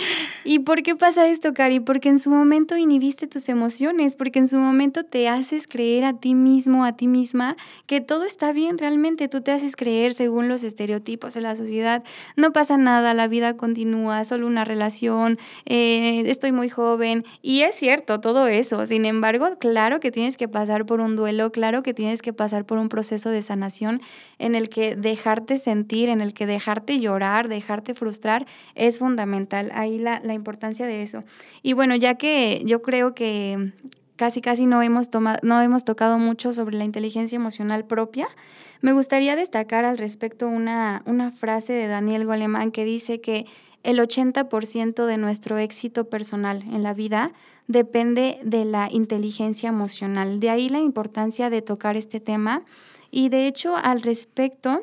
¿Y 0.44 0.60
por 0.60 0.84
qué 0.84 0.94
pasa 0.94 1.26
esto, 1.30 1.54
Cari? 1.54 1.80
Porque 1.80 2.10
en 2.10 2.20
su 2.20 2.30
momento 2.30 2.76
inhibiste 2.76 3.28
tus 3.28 3.48
emociones, 3.48 4.14
porque 4.16 4.40
en 4.40 4.50
su 4.50 4.58
momento 4.58 5.06
te 5.06 5.30
haces 5.30 5.68
creer 5.70 6.04
a 6.04 6.20
ti 6.20 6.36
mismo, 6.36 6.84
a 6.84 6.98
ti 6.98 7.08
misma, 7.08 7.56
que 7.86 8.02
todo 8.02 8.26
está 8.26 8.52
bien 8.52 8.78
realmente. 8.78 9.30
Tú 9.30 9.40
te 9.40 9.52
haces 9.52 9.78
creer 9.78 10.14
según 10.14 10.50
los 10.50 10.66
estereotipos 10.66 11.34
de 11.34 11.40
la 11.40 11.56
sociedad. 11.56 12.04
No 12.36 12.52
pasa 12.52 12.78
nada, 12.78 13.14
la 13.14 13.30
vida 13.30 13.56
continúa, 13.56 14.26
solo 14.26 14.48
una 14.48 14.66
relación, 14.66 15.40
eh, 15.66 16.24
estoy 16.26 16.52
muy 16.52 16.68
joven. 16.68 17.24
Y 17.42 17.62
es 17.62 17.76
cierto, 17.76 18.20
todo 18.20 18.48
es 18.48 18.65
Sin 18.86 19.06
embargo, 19.06 19.58
claro 19.60 20.00
que 20.00 20.12
tienes 20.12 20.38
que 20.38 20.48
pasar 20.48 20.86
por 20.86 21.00
un 21.00 21.16
duelo, 21.16 21.52
claro 21.52 21.84
que 21.84 21.94
tienes 21.94 22.22
que 22.22 22.34
pasar 22.34 22.66
por 22.66 22.78
un 22.78 22.90
proceso 22.90 23.30
de 23.30 23.42
sanación 23.42 24.02
en 24.40 24.56
el 24.56 24.70
que 24.70 24.96
dejarte 24.96 25.58
sentir, 25.58 26.10
en 26.10 26.22
el 26.22 26.34
que 26.34 26.46
dejarte 26.46 27.00
llorar, 27.00 27.48
dejarte 27.48 27.94
frustrar, 27.94 28.46
es 28.76 29.00
fundamental. 29.00 29.72
Ahí 29.74 30.00
la, 30.00 30.20
la 30.24 30.34
importancia 30.34 30.88
de 30.88 31.04
eso. 31.04 31.24
Y 31.62 31.74
bueno, 31.74 31.96
ya 31.96 32.16
que 32.16 32.62
yo 32.66 32.82
creo 32.82 33.14
que 33.14 33.74
casi 34.16 34.42
casi 34.42 34.66
no 34.66 34.82
hemos, 34.82 35.10
tomado, 35.10 35.40
no 35.44 35.62
hemos 35.62 35.84
tocado 35.84 36.18
mucho 36.18 36.52
sobre 36.52 36.78
la 36.78 36.86
inteligencia 36.86 37.36
emocional 37.36 37.86
propia, 37.86 38.28
me 38.82 38.94
gustaría 38.94 39.36
destacar 39.36 39.86
al 39.86 39.98
respecto 39.98 40.48
una, 40.48 41.02
una 41.06 41.32
frase 41.32 41.74
de 41.74 41.88
Daniel 41.88 42.26
Goleman 42.26 42.72
que 42.72 42.86
dice 42.86 43.20
que 43.20 43.46
el 43.86 44.00
80% 44.00 45.06
de 45.06 45.18
nuestro 45.18 45.60
éxito 45.60 46.10
personal 46.10 46.64
en 46.64 46.82
la 46.82 46.94
vida 46.94 47.32
depende 47.68 48.40
de 48.44 48.66
la 48.66 48.90
inteligencia 48.92 49.70
emocional. 49.70 50.40
De 50.40 50.50
ahí 50.50 50.70
la 50.70 50.80
importancia 50.80 51.52
de 51.52 51.62
tocar 51.62 51.96
este 51.96 52.20
tema. 52.20 52.64
Y 53.12 53.30
de 53.30 53.46
hecho, 53.46 53.78
al 53.78 54.02
respecto, 54.02 54.82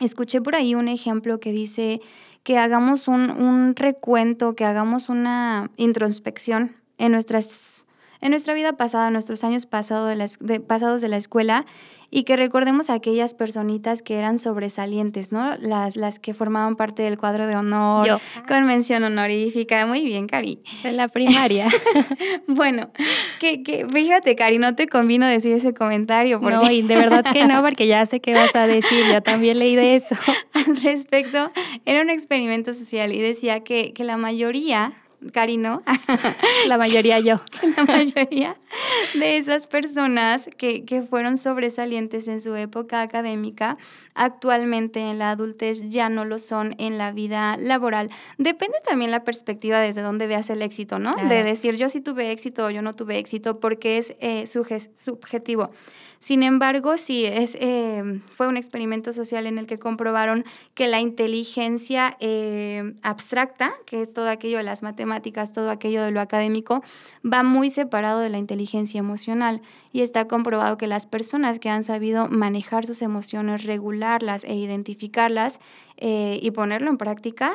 escuché 0.00 0.40
por 0.40 0.54
ahí 0.54 0.74
un 0.74 0.88
ejemplo 0.88 1.38
que 1.38 1.52
dice 1.52 2.00
que 2.42 2.56
hagamos 2.56 3.08
un, 3.08 3.30
un 3.30 3.76
recuento, 3.76 4.56
que 4.56 4.64
hagamos 4.64 5.10
una 5.10 5.70
introspección 5.76 6.74
en 6.96 7.12
nuestras 7.12 7.86
en 8.20 8.30
nuestra 8.30 8.54
vida 8.54 8.74
pasada, 8.74 9.06
en 9.06 9.14
nuestros 9.14 9.44
años 9.44 9.62
de, 9.62 10.60
pasados 10.60 11.00
de 11.00 11.08
la 11.08 11.16
escuela 11.16 11.64
y 12.10 12.24
que 12.24 12.36
recordemos 12.36 12.90
a 12.90 12.94
aquellas 12.94 13.34
personitas 13.34 14.02
que 14.02 14.16
eran 14.16 14.38
sobresalientes, 14.38 15.30
¿no? 15.30 15.56
Las, 15.58 15.96
las 15.96 16.18
que 16.18 16.34
formaban 16.34 16.76
parte 16.76 17.02
del 17.02 17.18
cuadro 17.18 17.46
de 17.46 17.56
honor, 17.56 18.20
convención 18.48 19.04
honorífica. 19.04 19.86
Muy 19.86 20.04
bien, 20.04 20.26
Cari. 20.26 20.60
De 20.82 20.92
la 20.92 21.08
primaria. 21.08 21.68
bueno, 22.48 22.90
que, 23.38 23.62
que, 23.62 23.86
fíjate, 23.86 24.34
Cari, 24.34 24.58
no 24.58 24.74
te 24.74 24.88
convino 24.88 25.26
decir 25.26 25.52
ese 25.52 25.72
comentario. 25.72 26.40
Porque... 26.40 26.56
No, 26.56 26.70
y 26.70 26.82
de 26.82 26.96
verdad 26.96 27.24
que 27.32 27.46
no, 27.46 27.62
porque 27.62 27.86
ya 27.86 28.04
sé 28.06 28.20
qué 28.20 28.34
vas 28.34 28.54
a 28.56 28.66
decir, 28.66 29.04
yo 29.12 29.22
también 29.22 29.58
leí 29.58 29.76
de 29.76 29.96
eso. 29.96 30.16
Al 30.54 30.76
respecto, 30.76 31.52
era 31.84 32.02
un 32.02 32.10
experimento 32.10 32.72
social 32.74 33.12
y 33.14 33.20
decía 33.20 33.60
que, 33.60 33.92
que 33.92 34.04
la 34.04 34.16
mayoría 34.16 34.94
Cari, 35.32 35.56
¿no? 35.56 35.82
La 36.66 36.78
mayoría 36.78 37.18
yo. 37.20 37.40
La 37.76 37.84
mayoría 37.84 38.56
de 39.14 39.36
esas 39.36 39.66
personas 39.66 40.48
que, 40.56 40.84
que, 40.84 41.02
fueron 41.02 41.36
sobresalientes 41.36 42.28
en 42.28 42.40
su 42.40 42.54
época 42.54 43.02
académica, 43.02 43.76
actualmente 44.14 45.00
en 45.00 45.18
la 45.18 45.30
adultez 45.30 45.88
ya 45.90 46.08
no 46.08 46.24
lo 46.24 46.38
son 46.38 46.74
en 46.78 46.96
la 46.96 47.12
vida 47.12 47.56
laboral. 47.58 48.10
Depende 48.38 48.78
también 48.86 49.10
la 49.10 49.24
perspectiva 49.24 49.80
desde 49.80 50.02
donde 50.02 50.26
veas 50.26 50.48
el 50.50 50.62
éxito, 50.62 50.98
¿no? 50.98 51.14
De 51.28 51.42
decir 51.42 51.76
yo 51.76 51.88
sí 51.88 52.00
tuve 52.00 52.30
éxito 52.30 52.66
o 52.66 52.70
yo 52.70 52.82
no 52.82 52.94
tuve 52.94 53.18
éxito, 53.18 53.60
porque 53.60 53.98
es 53.98 54.14
eh, 54.20 54.46
subjetivo. 54.46 55.70
Sin 56.22 56.42
embargo, 56.42 56.98
sí, 56.98 57.24
es, 57.24 57.56
eh, 57.62 58.20
fue 58.26 58.46
un 58.46 58.58
experimento 58.58 59.10
social 59.10 59.46
en 59.46 59.56
el 59.56 59.66
que 59.66 59.78
comprobaron 59.78 60.44
que 60.74 60.86
la 60.86 61.00
inteligencia 61.00 62.18
eh, 62.20 62.92
abstracta, 63.02 63.72
que 63.86 64.02
es 64.02 64.12
todo 64.12 64.28
aquello 64.28 64.58
de 64.58 64.64
las 64.64 64.82
matemáticas, 64.82 65.54
todo 65.54 65.70
aquello 65.70 66.02
de 66.02 66.10
lo 66.10 66.20
académico, 66.20 66.82
va 67.24 67.42
muy 67.42 67.70
separado 67.70 68.20
de 68.20 68.28
la 68.28 68.36
inteligencia 68.36 68.98
emocional. 68.98 69.62
Y 69.92 70.02
está 70.02 70.28
comprobado 70.28 70.76
que 70.76 70.86
las 70.86 71.06
personas 71.06 71.58
que 71.58 71.70
han 71.70 71.84
sabido 71.84 72.28
manejar 72.28 72.84
sus 72.84 73.00
emociones, 73.00 73.64
regularlas 73.64 74.44
e 74.44 74.54
identificarlas 74.54 75.58
eh, 75.96 76.38
y 76.42 76.50
ponerlo 76.50 76.90
en 76.90 76.98
práctica, 76.98 77.54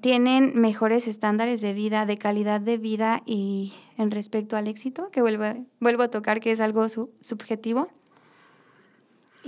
tienen 0.00 0.52
mejores 0.54 1.08
estándares 1.08 1.60
de 1.60 1.74
vida, 1.74 2.06
de 2.06 2.16
calidad 2.16 2.62
de 2.62 2.78
vida 2.78 3.22
y 3.26 3.74
en 3.98 4.10
respecto 4.10 4.56
al 4.56 4.66
éxito, 4.66 5.10
que 5.10 5.20
vuelvo, 5.20 5.44
vuelvo 5.78 6.04
a 6.04 6.08
tocar 6.08 6.40
que 6.40 6.52
es 6.52 6.62
algo 6.62 6.86
subjetivo. 6.88 7.88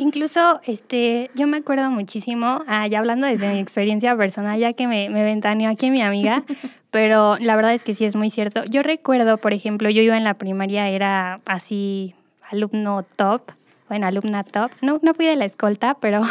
Incluso, 0.00 0.60
este, 0.66 1.30
yo 1.34 1.46
me 1.46 1.58
acuerdo 1.58 1.90
muchísimo, 1.90 2.62
ah, 2.66 2.86
ya 2.86 3.00
hablando 3.00 3.26
desde 3.26 3.52
mi 3.52 3.58
experiencia 3.58 4.16
personal, 4.16 4.58
ya 4.58 4.72
que 4.72 4.86
me, 4.86 5.10
me 5.10 5.22
ventaneó 5.22 5.68
aquí 5.68 5.90
mi 5.90 6.00
amiga, 6.00 6.42
pero 6.90 7.36
la 7.38 7.54
verdad 7.54 7.74
es 7.74 7.84
que 7.84 7.94
sí 7.94 8.06
es 8.06 8.16
muy 8.16 8.30
cierto. 8.30 8.64
Yo 8.64 8.82
recuerdo, 8.82 9.36
por 9.36 9.52
ejemplo, 9.52 9.90
yo 9.90 10.00
iba 10.00 10.16
en 10.16 10.24
la 10.24 10.34
primaria, 10.34 10.88
era 10.88 11.40
así 11.44 12.14
alumno 12.50 13.04
top, 13.16 13.42
bueno, 13.90 14.06
alumna 14.06 14.42
top. 14.42 14.70
No, 14.80 15.00
no 15.02 15.12
fui 15.12 15.26
de 15.26 15.36
la 15.36 15.44
escolta, 15.44 15.94
pero 16.00 16.22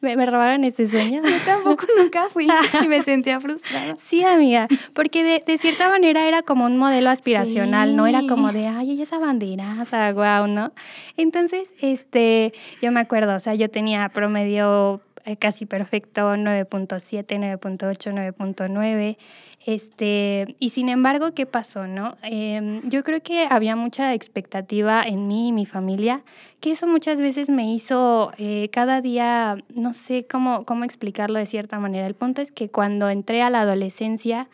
me, 0.00 0.16
me, 0.16 0.26
robaron 0.26 0.64
ese 0.64 0.86
sueño. 0.86 1.22
Yo 1.24 1.36
tampoco 1.44 1.86
nunca 1.98 2.28
fui 2.28 2.48
y 2.84 2.88
me 2.88 3.02
sentía 3.02 3.40
frustrada. 3.40 3.96
Sí, 3.98 4.24
amiga, 4.24 4.68
porque 4.92 5.22
de, 5.22 5.42
de 5.44 5.58
cierta 5.58 5.88
manera 5.88 6.26
era 6.26 6.42
como 6.42 6.66
un 6.66 6.76
modelo 6.76 7.10
aspiracional, 7.10 7.96
¿no? 7.96 8.06
Era 8.06 8.22
como 8.28 8.52
de, 8.52 8.66
ay, 8.68 9.00
esa 9.00 9.18
bandera, 9.18 9.76
guau, 10.12 10.46
¿no? 10.46 10.72
Entonces, 11.16 11.70
este, 11.80 12.52
yo 12.82 12.92
me 12.92 13.00
acuerdo, 13.00 13.34
o 13.34 13.38
sea, 13.38 13.54
yo 13.54 13.70
tenía 13.70 14.08
promedio 14.08 15.00
eh, 15.24 15.36
casi 15.36 15.66
perfecto, 15.66 16.36
9.7, 16.36 17.58
9.8, 17.60 18.34
9.9. 18.36 19.16
Este, 19.66 20.54
y 20.60 20.70
sin 20.70 20.88
embargo, 20.88 21.34
¿qué 21.34 21.44
pasó? 21.44 21.88
No? 21.88 22.16
Em, 22.22 22.88
yo 22.88 23.02
creo 23.02 23.20
que 23.20 23.48
había 23.50 23.74
mucha 23.74 24.14
expectativa 24.14 25.02
en 25.02 25.26
mí 25.26 25.48
y 25.48 25.52
mi 25.52 25.66
familia, 25.66 26.22
que 26.60 26.70
eso 26.70 26.86
muchas 26.86 27.18
veces 27.18 27.50
me 27.50 27.74
hizo 27.74 28.30
eh, 28.38 28.68
cada 28.70 29.00
día, 29.00 29.58
no 29.74 29.92
sé 29.92 30.24
cómo, 30.24 30.64
cómo 30.64 30.84
explicarlo 30.84 31.40
de 31.40 31.46
cierta 31.46 31.80
manera. 31.80 32.06
El 32.06 32.14
punto 32.14 32.42
es 32.42 32.52
que 32.52 32.68
cuando 32.68 33.10
entré 33.10 33.42
a 33.42 33.50
la 33.50 33.62
adolescencia, 33.62 34.48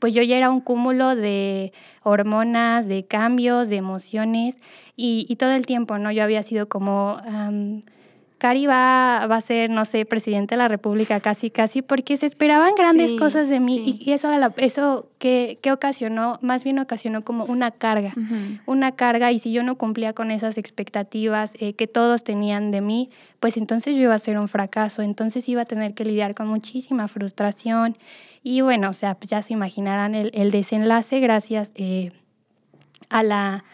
pues 0.00 0.12
yo 0.12 0.22
ya 0.22 0.36
era 0.36 0.50
un 0.50 0.60
cúmulo 0.60 1.16
de 1.16 1.72
hormonas, 2.02 2.86
de 2.86 3.06
cambios, 3.06 3.70
de 3.70 3.76
emociones, 3.76 4.58
y, 4.96 5.24
y 5.30 5.36
todo 5.36 5.52
el 5.52 5.64
tiempo, 5.64 5.96
¿no? 5.96 6.12
Yo 6.12 6.22
había 6.22 6.42
sido 6.42 6.68
como... 6.68 7.16
Cari 8.38 8.66
va, 8.66 9.26
va, 9.26 9.36
a 9.36 9.40
ser, 9.40 9.68
no 9.68 9.84
sé, 9.84 10.04
presidente 10.04 10.54
de 10.54 10.58
la 10.58 10.68
República 10.68 11.18
casi, 11.18 11.50
casi, 11.50 11.82
porque 11.82 12.16
se 12.16 12.26
esperaban 12.26 12.76
grandes 12.76 13.14
cosas 13.14 13.48
de 13.48 13.58
mí 13.58 13.98
y, 14.00 14.12
eso, 14.12 14.30
eso 14.58 15.10
que, 15.18 15.58
que, 15.60 15.72
ocasionó, 15.72 16.38
más 16.40 16.62
bien 16.62 16.78
ocasionó 16.78 17.24
como 17.24 17.44
una 17.46 17.72
carga, 17.72 18.14
una 18.64 18.92
carga 18.92 19.32
y 19.32 19.40
si 19.40 19.50
yo 19.52 19.64
no 19.64 19.76
cumplía 19.76 20.12
con 20.12 20.30
esas 20.30 20.56
expectativas 20.56 21.50
eh, 21.58 21.72
que 21.72 21.88
todos 21.88 22.22
tenían 22.22 22.70
de 22.70 22.80
mí, 22.80 23.10
pues 23.40 23.56
entonces 23.56 23.96
yo 23.96 24.02
iba 24.02 24.14
a 24.14 24.18
ser 24.20 24.38
un 24.38 24.46
fracaso, 24.46 25.02
entonces 25.02 25.48
iba 25.48 25.62
a 25.62 25.66
tener 25.66 25.94
que 25.94 26.04
lidiar 26.04 26.36
con 26.36 26.46
muchísima 26.46 27.08
frustración. 27.08 27.98
Y 28.44 28.60
bueno, 28.60 28.90
o 28.90 28.92
sea, 28.92 29.16
pues 29.16 29.30
ya 29.30 29.42
se 29.42 29.52
imaginarán 29.52 30.14
el, 30.14 30.30
el 30.32 30.52
desenlace 30.52 31.18
gracias 31.18 31.72
eh, 31.74 32.12
a 33.08 33.24
la 33.24 33.64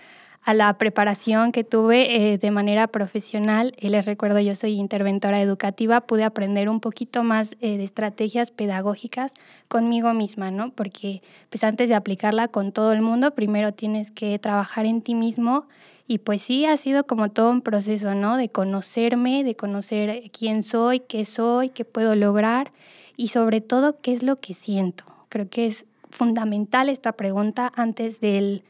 a 0.45 0.53
la 0.53 0.77
preparación 0.77 1.53
que 1.53 1.65
tuve 1.65 2.33
eh, 2.33 2.39
de 2.39 2.51
manera 2.51 2.87
profesional. 2.87 3.75
Y 3.81 3.89
les 3.89 4.05
recuerdo, 4.05 4.41
yo 4.41 4.55
soy 4.55 4.75
interventora 4.75 5.41
educativa, 5.41 6.03
pude 6.03 6.23
aprender 6.23 6.69
un 6.69 6.81
poquito 6.81 7.25
más 7.25 7.57
eh, 7.61 7.79
de 7.79 7.85
estrategias 7.85 8.51
pedagógicas 8.51 9.33
conmigo 9.69 10.13
misma, 10.13 10.51
¿no? 10.51 10.71
Porque 10.71 11.23
pues 11.49 11.65
antes 11.65 11.89
de 11.89 11.95
aplicarla 11.95 12.49
con 12.49 12.73
todo 12.73 12.93
el 12.93 13.01
mundo, 13.01 13.35
primero 13.35 13.73
tienes 13.73 14.11
que 14.11 14.39
trabajar 14.39 14.85
en 14.85 15.01
ti 15.01 15.15
mismo 15.15 15.67
y 16.07 16.19
pues 16.19 16.43
sí, 16.43 16.67
ha 16.67 16.77
sido 16.77 17.07
como 17.07 17.31
todo 17.31 17.51
un 17.51 17.63
proceso, 17.63 18.15
¿no? 18.15 18.37
De 18.37 18.51
conocerme, 18.51 19.45
de 19.45 19.57
conocer 19.57 20.31
quién 20.31 20.63
soy, 20.63 21.01
qué 21.01 21.25
soy, 21.25 21.71
qué 21.71 21.87
puedo 21.87 22.15
lograr 22.15 22.71
y 23.17 23.29
sobre 23.29 23.63
todo 23.63 23.99
qué 24.03 24.13
es 24.13 24.23
lo 24.23 24.39
que 24.41 24.53
siento. 24.53 25.05
Creo 25.31 25.49
que 25.49 25.65
es 25.67 25.87
fundamental 26.11 26.91
esta 26.91 27.13
pregunta 27.13 27.73
antes 27.75 28.21
del 28.21 28.63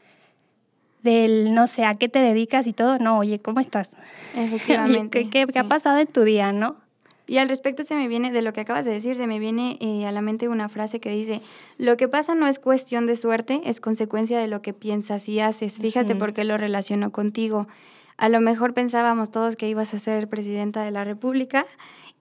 del 1.05 1.53
no 1.53 1.67
sé 1.67 1.85
a 1.85 1.93
qué 1.93 2.09
te 2.09 2.19
dedicas 2.19 2.67
y 2.67 2.73
todo, 2.73 2.97
no, 2.97 3.19
oye, 3.19 3.39
¿cómo 3.39 3.61
estás? 3.61 3.91
Efectivamente. 4.35 5.21
¿Qué, 5.29 5.45
qué, 5.45 5.59
ha 5.59 5.63
pasado 5.63 5.99
en 5.99 6.07
tu 6.07 6.23
día, 6.23 6.51
no? 6.51 6.75
Y 7.27 7.37
al 7.37 7.47
respecto 7.47 7.83
se 7.83 7.95
me 7.95 8.07
viene, 8.07 8.31
de 8.31 8.41
lo 8.41 8.53
que 8.53 8.61
acabas 8.61 8.85
de 8.85 8.91
decir, 8.91 9.15
se 9.15 9.25
me 9.25 9.39
viene 9.39 9.77
eh, 9.79 10.05
a 10.05 10.11
la 10.11 10.21
mente 10.21 10.47
una 10.47 10.67
frase 10.67 10.99
que 10.99 11.09
dice, 11.09 11.41
lo 11.77 11.95
que 11.95 12.07
pasa 12.07 12.35
no 12.35 12.47
es 12.47 12.59
cuestión 12.59 13.07
de 13.07 13.15
suerte, 13.15 13.61
es 13.65 13.79
consecuencia 13.79 14.39
de 14.39 14.47
lo 14.47 14.61
que 14.61 14.73
piensas 14.73 15.29
y 15.29 15.39
haces. 15.39 15.79
Fíjate 15.79 16.15
por 16.15 16.33
qué 16.33 16.43
lo 16.43 16.57
relaciono 16.57 17.11
contigo. 17.11 17.67
A 18.17 18.29
lo 18.29 18.41
mejor 18.41 18.73
pensábamos 18.73 19.31
todos 19.31 19.55
que 19.55 19.67
ibas 19.67 19.93
a 19.93 19.99
ser 19.99 20.27
presidenta 20.27 20.83
de 20.83 20.91
la 20.91 21.03
República 21.03 21.65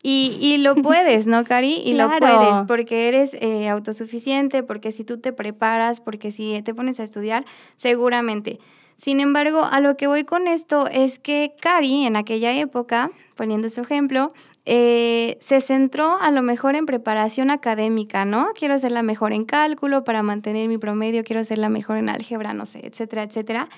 y, 0.04 0.36
y 0.38 0.58
lo 0.58 0.74
puedes, 0.82 1.26
¿no, 1.26 1.42
Cari? 1.44 1.82
Y 1.84 1.94
lo 1.94 2.08
puedes 2.18 2.60
porque 2.68 3.08
eres 3.08 3.34
eh, 3.40 3.68
autosuficiente, 3.68 4.62
porque 4.62 4.92
si 4.92 5.02
tú 5.02 5.18
te 5.18 5.32
preparas, 5.32 6.00
porque 6.00 6.30
si 6.30 6.60
te 6.62 6.74
pones 6.74 7.00
a 7.00 7.02
estudiar, 7.02 7.44
seguramente. 7.74 8.60
Sin 8.96 9.18
embargo, 9.18 9.64
a 9.64 9.80
lo 9.80 9.96
que 9.96 10.06
voy 10.06 10.24
con 10.24 10.46
esto 10.46 10.86
es 10.86 11.18
que 11.18 11.54
Cari 11.60 12.04
en 12.04 12.14
aquella 12.16 12.52
época, 12.52 13.10
poniendo 13.34 13.68
su 13.70 13.80
ejemplo, 13.80 14.32
eh, 14.66 15.36
se 15.40 15.60
centró 15.60 16.18
a 16.20 16.30
lo 16.30 16.42
mejor 16.42 16.76
en 16.76 16.86
preparación 16.86 17.50
académica, 17.50 18.24
¿no? 18.24 18.48
Quiero 18.54 18.78
ser 18.78 18.92
la 18.92 19.02
mejor 19.02 19.32
en 19.32 19.46
cálculo 19.46 20.04
para 20.04 20.22
mantener 20.22 20.68
mi 20.68 20.78
promedio, 20.78 21.24
quiero 21.24 21.42
ser 21.44 21.58
la 21.58 21.70
mejor 21.70 21.96
en 21.96 22.08
álgebra, 22.10 22.52
no 22.52 22.66
sé, 22.66 22.80
etcétera, 22.84 23.22
etcétera. 23.24 23.68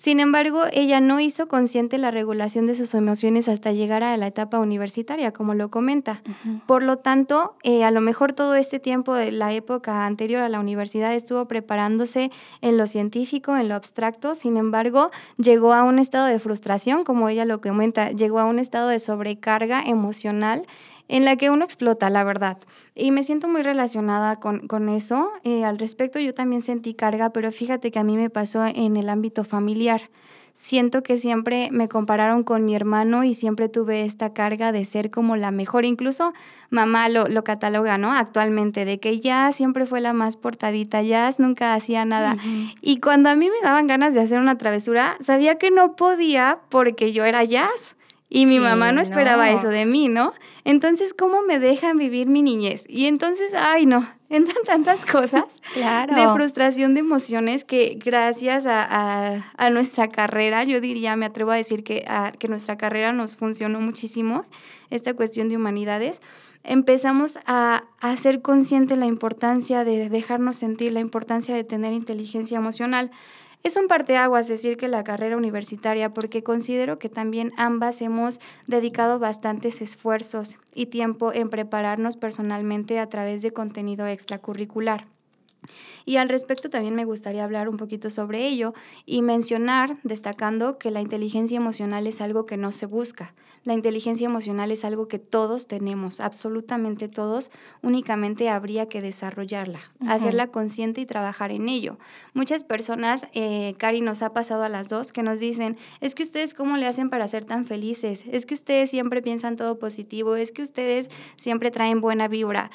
Sin 0.00 0.18
embargo, 0.18 0.62
ella 0.72 0.98
no 0.98 1.20
hizo 1.20 1.46
consciente 1.46 1.98
la 1.98 2.10
regulación 2.10 2.66
de 2.66 2.74
sus 2.74 2.94
emociones 2.94 3.50
hasta 3.50 3.72
llegar 3.72 4.02
a 4.02 4.16
la 4.16 4.28
etapa 4.28 4.58
universitaria, 4.58 5.30
como 5.30 5.52
lo 5.52 5.70
comenta. 5.70 6.22
Por 6.66 6.82
lo 6.82 6.96
tanto, 6.96 7.54
eh, 7.64 7.84
a 7.84 7.90
lo 7.90 8.00
mejor 8.00 8.32
todo 8.32 8.54
este 8.54 8.78
tiempo 8.78 9.12
de 9.12 9.30
la 9.30 9.52
época 9.52 10.06
anterior 10.06 10.40
a 10.40 10.48
la 10.48 10.58
universidad 10.58 11.12
estuvo 11.12 11.44
preparándose 11.44 12.30
en 12.62 12.78
lo 12.78 12.86
científico, 12.86 13.58
en 13.58 13.68
lo 13.68 13.74
abstracto, 13.74 14.34
sin 14.34 14.56
embargo, 14.56 15.10
llegó 15.36 15.74
a 15.74 15.84
un 15.84 15.98
estado 15.98 16.24
de 16.24 16.38
frustración, 16.38 17.04
como 17.04 17.28
ella 17.28 17.44
lo 17.44 17.60
comenta, 17.60 18.10
llegó 18.10 18.38
a 18.38 18.46
un 18.46 18.58
estado 18.58 18.88
de 18.88 19.00
sobrecarga 19.00 19.82
emocional 19.82 20.66
en 21.10 21.24
la 21.24 21.34
que 21.34 21.50
uno 21.50 21.64
explota, 21.64 22.08
la 22.08 22.22
verdad. 22.22 22.56
Y 22.94 23.10
me 23.10 23.24
siento 23.24 23.48
muy 23.48 23.62
relacionada 23.62 24.36
con, 24.36 24.88
eso. 24.88 25.32
Eh, 25.42 25.64
al 25.64 25.76
respecto, 25.76 26.20
yo 26.20 26.34
también 26.34 26.62
sentí 26.62 26.94
carga, 26.94 27.30
pero 27.30 27.50
fíjate 27.50 27.90
que 27.90 27.98
a 27.98 28.04
mí 28.04 28.16
me 28.16 28.30
pasó 28.30 28.64
en 28.64 28.96
el 28.96 29.08
ámbito 29.08 29.42
familiar. 29.42 30.08
Siento 30.52 31.02
que 31.02 31.16
siempre 31.16 31.68
me 31.72 31.88
compararon 31.88 32.44
con 32.44 32.64
mi 32.64 32.76
hermano 32.76 33.24
y 33.24 33.34
siempre 33.34 33.68
tuve 33.68 34.04
esta 34.04 34.32
carga 34.32 34.70
de 34.70 34.84
ser 34.84 35.10
como 35.10 35.34
la 35.34 35.50
mejor. 35.50 35.84
Incluso 35.84 36.32
mamá 36.70 37.08
lo, 37.08 37.26
lo 37.26 37.42
cataloga, 37.42 37.98
¿no? 37.98 38.12
Actualmente, 38.12 38.84
de 38.84 39.00
que 39.00 39.18
ya 39.18 39.50
siempre 39.50 39.86
fue 39.86 40.00
la 40.00 40.12
más 40.12 40.36
portadita, 40.36 41.02
ya 41.02 41.28
nunca 41.38 41.74
hacía 41.74 42.04
nada. 42.04 42.36
Y 42.82 43.00
cuando 43.00 43.30
a 43.30 43.34
mí 43.34 43.48
me 43.48 43.66
daban 43.66 43.88
ganas 43.88 44.14
de 44.14 44.20
hacer 44.20 44.38
una 44.38 44.58
travesura, 44.58 45.16
sabía 45.18 45.56
que 45.56 45.72
no 45.72 45.96
podía 45.96 46.60
porque 46.68 47.10
yo 47.10 47.24
era 47.24 47.42
jazz. 47.42 47.96
Y 48.32 48.46
mi 48.46 48.60
mamá 48.60 48.92
no 48.92 49.00
esperaba 49.00 49.50
eso 49.50 49.68
de 49.68 49.86
mí, 49.86 50.06
¿no? 50.06 50.32
Entonces, 50.64 51.14
¿cómo 51.14 51.42
me 51.42 51.58
dejan 51.58 51.98
vivir 51.98 52.28
mi 52.28 52.42
niñez? 52.42 52.84
Y 52.88 53.06
entonces, 53.06 53.52
ay, 53.58 53.86
no, 53.86 54.08
entran 54.30 54.62
tantas 54.64 55.04
cosas 55.04 55.60
de 55.74 56.28
frustración, 56.32 56.94
de 56.94 57.00
emociones 57.00 57.64
que 57.64 57.98
gracias 58.02 58.66
a, 58.68 59.42
nuestra 59.72 60.08
carrera, 60.08 60.62
yo 60.62 60.80
diría, 60.80 61.16
me 61.16 61.26
atrevo 61.26 61.50
a 61.50 61.56
decir 61.56 61.82
que, 61.82 62.06
que 62.38 62.46
nuestra 62.46 62.78
carrera 62.78 63.12
nos 63.12 63.36
funcionó 63.36 63.80
muchísimo, 63.80 64.44
esta 64.90 65.14
cuestión 65.14 65.48
de 65.48 65.56
humanidades, 65.56 66.22
empezamos 66.62 67.40
a, 67.46 67.84
a 67.98 68.16
ser 68.16 68.42
consciente 68.42 68.94
la 68.94 69.06
importancia 69.06 69.82
de 69.82 70.08
dejarnos 70.08 70.54
sentir, 70.54 70.92
la 70.92 71.00
importancia 71.00 71.54
de 71.54 71.64
tener 71.64 71.92
inteligencia 71.92 72.58
emocional. 72.58 73.10
Es 73.62 73.76
un 73.76 73.88
parteaguas 73.88 74.48
decir 74.48 74.78
que 74.78 74.88
la 74.88 75.04
carrera 75.04 75.36
universitaria, 75.36 76.14
porque 76.14 76.42
considero 76.42 76.98
que 76.98 77.10
también 77.10 77.52
ambas 77.58 78.00
hemos 78.00 78.40
dedicado 78.66 79.18
bastantes 79.18 79.82
esfuerzos 79.82 80.56
y 80.74 80.86
tiempo 80.86 81.32
en 81.34 81.50
prepararnos 81.50 82.16
personalmente 82.16 82.98
a 82.98 83.08
través 83.08 83.42
de 83.42 83.52
contenido 83.52 84.06
extracurricular. 84.06 85.06
Y 86.04 86.16
al 86.16 86.28
respecto 86.28 86.70
también 86.70 86.94
me 86.94 87.04
gustaría 87.04 87.44
hablar 87.44 87.68
un 87.68 87.76
poquito 87.76 88.10
sobre 88.10 88.46
ello 88.46 88.74
y 89.06 89.22
mencionar, 89.22 89.96
destacando 90.02 90.78
que 90.78 90.90
la 90.90 91.00
inteligencia 91.00 91.56
emocional 91.56 92.06
es 92.06 92.20
algo 92.20 92.46
que 92.46 92.56
no 92.56 92.72
se 92.72 92.86
busca. 92.86 93.34
La 93.62 93.74
inteligencia 93.74 94.24
emocional 94.24 94.70
es 94.70 94.86
algo 94.86 95.06
que 95.06 95.18
todos 95.18 95.66
tenemos, 95.66 96.20
absolutamente 96.20 97.08
todos, 97.08 97.50
únicamente 97.82 98.48
habría 98.48 98.86
que 98.86 99.02
desarrollarla, 99.02 99.80
hacerla 100.06 100.46
consciente 100.46 101.02
y 101.02 101.06
trabajar 101.06 101.50
en 101.50 101.68
ello. 101.68 101.98
Muchas 102.32 102.64
personas, 102.64 103.28
eh, 103.34 103.74
Cari 103.76 104.00
nos 104.00 104.22
ha 104.22 104.32
pasado 104.32 104.62
a 104.62 104.70
las 104.70 104.88
dos, 104.88 105.12
que 105.12 105.22
nos 105.22 105.40
dicen, 105.40 105.76
es 106.00 106.14
que 106.14 106.22
ustedes 106.22 106.54
cómo 106.54 106.78
le 106.78 106.86
hacen 106.86 107.10
para 107.10 107.28
ser 107.28 107.44
tan 107.44 107.66
felices, 107.66 108.24
es 108.32 108.46
que 108.46 108.54
ustedes 108.54 108.88
siempre 108.88 109.20
piensan 109.20 109.56
todo 109.56 109.78
positivo, 109.78 110.36
es 110.36 110.52
que 110.52 110.62
ustedes 110.62 111.10
siempre 111.36 111.70
traen 111.70 112.00
buena 112.00 112.28
vibra. 112.28 112.70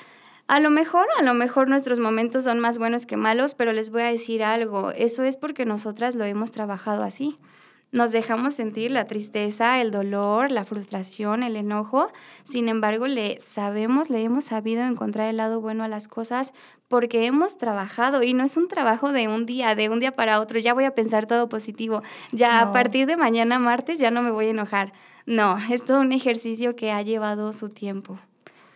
A 0.47 0.59
lo 0.59 0.69
mejor, 0.69 1.07
a 1.17 1.23
lo 1.23 1.33
mejor 1.33 1.69
nuestros 1.69 1.97
momentos 1.97 2.43
son 2.43 2.59
más 2.59 2.77
buenos 2.77 3.07
que 3.07 3.17
malos, 3.17 3.55
pero 3.55 3.73
les 3.73 3.89
voy 3.89 4.03
a 4.03 4.11
decir 4.11 4.43
algo, 4.43 4.91
eso 4.91 5.23
es 5.23 5.37
porque 5.37 5.65
nosotras 5.65 6.13
lo 6.13 6.23
hemos 6.23 6.51
trabajado 6.51 7.01
así. 7.01 7.39
Nos 7.91 8.11
dejamos 8.11 8.53
sentir 8.53 8.91
la 8.91 9.07
tristeza, 9.07 9.81
el 9.81 9.89
dolor, 9.89 10.51
la 10.51 10.65
frustración, 10.65 11.41
el 11.43 11.55
enojo. 11.55 12.11
Sin 12.43 12.67
embargo, 12.69 13.07
le 13.07 13.39
sabemos, 13.39 14.09
le 14.09 14.21
hemos 14.21 14.43
sabido 14.43 14.83
encontrar 14.83 15.29
el 15.29 15.37
lado 15.37 15.61
bueno 15.61 15.83
a 15.83 15.87
las 15.87 16.07
cosas 16.07 16.53
porque 16.89 17.25
hemos 17.25 17.57
trabajado 17.57 18.21
y 18.21 18.33
no 18.33 18.43
es 18.43 18.57
un 18.57 18.67
trabajo 18.67 19.11
de 19.13 19.27
un 19.27 19.47
día, 19.47 19.73
de 19.73 19.89
un 19.89 19.99
día 19.99 20.11
para 20.11 20.41
otro, 20.41 20.59
ya 20.59 20.75
voy 20.75 20.83
a 20.83 20.93
pensar 20.93 21.25
todo 21.25 21.49
positivo, 21.49 22.03
ya 22.31 22.59
a 22.61 22.71
partir 22.71 23.07
de 23.07 23.17
mañana 23.17 23.57
martes 23.57 23.97
ya 23.97 24.11
no 24.11 24.21
me 24.21 24.29
voy 24.29 24.47
a 24.47 24.51
enojar. 24.51 24.93
No, 25.25 25.57
es 25.71 25.83
todo 25.85 26.01
un 26.01 26.11
ejercicio 26.11 26.75
que 26.75 26.91
ha 26.91 27.01
llevado 27.01 27.51
su 27.51 27.69
tiempo. 27.69 28.19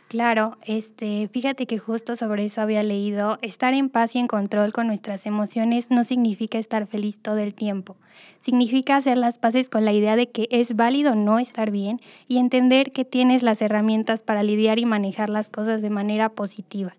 Claro, 0.09 0.57
este, 0.65 1.29
fíjate 1.31 1.67
que 1.67 1.77
justo 1.77 2.15
sobre 2.15 2.45
eso 2.45 2.61
había 2.61 2.81
leído, 2.81 3.37
estar 3.43 3.75
en 3.75 3.89
paz 3.89 4.15
y 4.15 4.17
en 4.17 4.25
control 4.25 4.73
con 4.73 4.87
nuestras 4.87 5.27
emociones 5.27 5.91
no 5.91 6.03
significa 6.03 6.57
estar 6.57 6.87
feliz 6.87 7.19
todo 7.19 7.37
el 7.37 7.53
tiempo. 7.53 7.95
Significa 8.39 8.95
hacer 8.95 9.19
las 9.19 9.37
paces 9.37 9.69
con 9.69 9.85
la 9.85 9.93
idea 9.93 10.15
de 10.15 10.27
que 10.31 10.47
es 10.49 10.75
válido 10.75 11.13
no 11.13 11.37
estar 11.37 11.69
bien 11.69 12.01
y 12.27 12.39
entender 12.39 12.91
que 12.91 13.05
tienes 13.05 13.43
las 13.43 13.61
herramientas 13.61 14.23
para 14.23 14.41
lidiar 14.41 14.79
y 14.79 14.85
manejar 14.87 15.29
las 15.29 15.51
cosas 15.51 15.83
de 15.83 15.91
manera 15.91 16.29
positiva. 16.29 16.95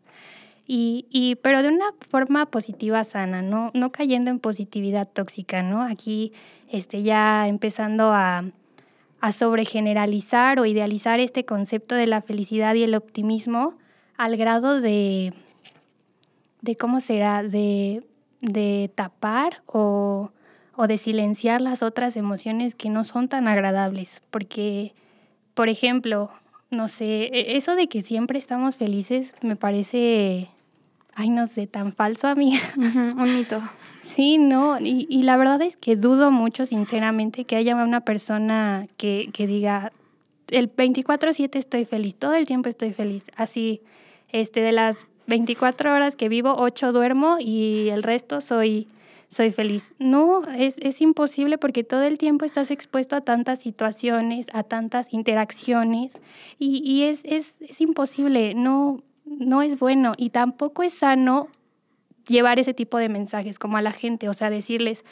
Y, 0.69 1.07
y, 1.11 1.35
pero 1.43 1.65
de 1.65 1.71
una 1.71 1.87
forma 2.11 2.47
positiva 2.47 3.03
sana, 3.03 3.43
¿no? 3.43 3.73
no 3.75 3.91
cayendo 3.91 4.31
en 4.31 4.39
positividad 4.39 5.09
tóxica, 5.09 5.65
¿no? 5.65 5.83
Aquí 5.83 6.33
este, 6.69 7.03
ya 7.03 7.49
empezando 7.49 8.13
a, 8.13 8.45
a 9.21 9.33
sobregeneralizar 9.33 10.59
o 10.59 10.67
idealizar 10.67 11.21
este 11.21 11.45
concepto 11.45 11.95
de 11.95 12.07
la 12.07 12.23
felicidad 12.23 12.75
y 12.75 12.83
el 12.83 12.95
optimismo 12.95 13.75
al 14.17 14.37
grado 14.37 14.81
de, 14.81 15.33
de 16.63 16.77
¿cómo 16.77 17.01
será?, 17.01 17.43
de, 17.43 18.03
de 18.41 18.91
tapar 18.95 19.63
o, 19.67 20.31
o 20.77 20.87
de 20.87 20.99
silenciar 20.99 21.61
las 21.61 21.83
otras 21.83 22.17
emociones 22.17 22.75
que 22.75 22.89
no 22.89 23.05
son 23.05 23.29
tan 23.29 23.49
agradables. 23.49 24.23
Porque, 24.31 24.95
por 25.55 25.69
ejemplo, 25.69 26.31
no 26.71 26.89
sé, 26.89 27.25
e, 27.33 27.57
eso 27.57 27.75
de 27.75 27.89
que 27.89 28.03
siempre 28.03 28.39
estamos 28.39 28.77
felices 28.77 29.33
me 29.43 29.57
parece, 29.57 30.49
ay, 31.15 31.29
no 31.31 31.47
sé, 31.47 31.67
tan 31.67 31.93
falso 31.93 32.29
a 32.29 32.35
mí. 32.35 32.59
un 32.77 33.35
mito. 33.35 33.61
Sí, 34.11 34.39
no, 34.39 34.77
y, 34.81 35.23
la 35.23 35.37
verdad 35.37 35.63
es 35.63 35.77
que 35.77 35.95
dudo 35.95 36.33
mucho, 36.33 36.67
sinceramente, 36.67 37.45
que 37.45 37.55
haya 37.55 37.77
una 37.77 38.01
persona 38.01 38.89
que, 38.97 39.31
que 39.33 39.47
diga, 39.47 39.93
el 40.49 40.69
24/7 40.69 41.61
estoy 41.61 41.85
feliz, 41.85 42.17
todo 42.17 42.35
el 42.35 42.45
tiempo 42.45 42.69
estoy 42.69 42.93
feliz, 42.93 43.23
así, 43.37 43.83
este, 44.33 44.63
de 44.63 44.73
las 44.73 45.07
24 45.29 45.95
horas 45.95 46.17
que 46.17 46.29
vivo, 46.29 46.57
8 46.59 46.93
duermo 46.93 47.37
y 47.39 47.89
el 47.91 48.03
resto 48.03 48.41
soy, 48.41 48.89
soy 49.29 49.53
feliz. 49.53 49.95
No, 50.01 50.45
es, 50.59 50.79
es 50.79 51.01
imposible 51.01 51.57
porque 51.57 51.85
todo 51.85 52.03
el 52.03 52.19
tiempo 52.19 52.45
estás 52.45 52.73
expuesto 52.73 53.15
a 53.15 53.21
tantas 53.21 53.61
situaciones, 53.61 54.47
a 54.53 54.65
tantas 54.65 55.13
interacciones 55.13 56.21
y, 56.59 56.83
y 56.85 57.05
es, 57.05 57.21
es, 57.25 57.61
es 57.61 57.81
imposible, 57.81 58.55
no, 58.55 59.05
no 59.25 59.63
es 59.63 59.79
bueno 59.79 60.15
y 60.17 60.31
tampoco 60.31 60.83
es 60.83 60.95
sano 60.95 61.47
llevar 62.27 62.59
ese 62.59 62.75
tipo 62.75 62.99
de 62.99 63.09
mensajes 63.09 63.59
como 63.59 63.77
a 63.77 63.83
la 63.83 63.93
gente, 63.93 64.29
o 64.29 64.35
sea, 64.35 64.51
decirles, 64.51 65.05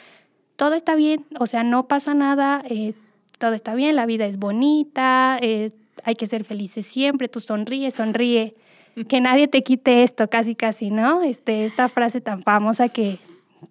todo 0.55 0.75
está 0.75 0.95
bien, 0.95 1.25
o 1.39 1.47
sea, 1.47 1.63
no 1.63 1.83
pasa 1.83 2.13
nada, 2.13 2.61
eh, 2.69 2.93
todo 3.37 3.53
está 3.53 3.75
bien, 3.75 3.95
la 3.95 4.05
vida 4.05 4.25
es 4.25 4.37
bonita, 4.37 5.37
eh, 5.41 5.71
hay 6.03 6.15
que 6.15 6.27
ser 6.27 6.43
felices 6.43 6.85
siempre, 6.85 7.27
tú 7.29 7.39
sonríe, 7.39 7.91
sonríe, 7.91 8.55
que 9.07 9.21
nadie 9.21 9.47
te 9.47 9.63
quite 9.63 10.03
esto, 10.03 10.29
casi, 10.29 10.55
casi, 10.55 10.91
¿no? 10.91 11.23
Este, 11.23 11.65
esta 11.65 11.89
frase 11.89 12.21
tan 12.21 12.43
famosa 12.43 12.89
que... 12.89 13.19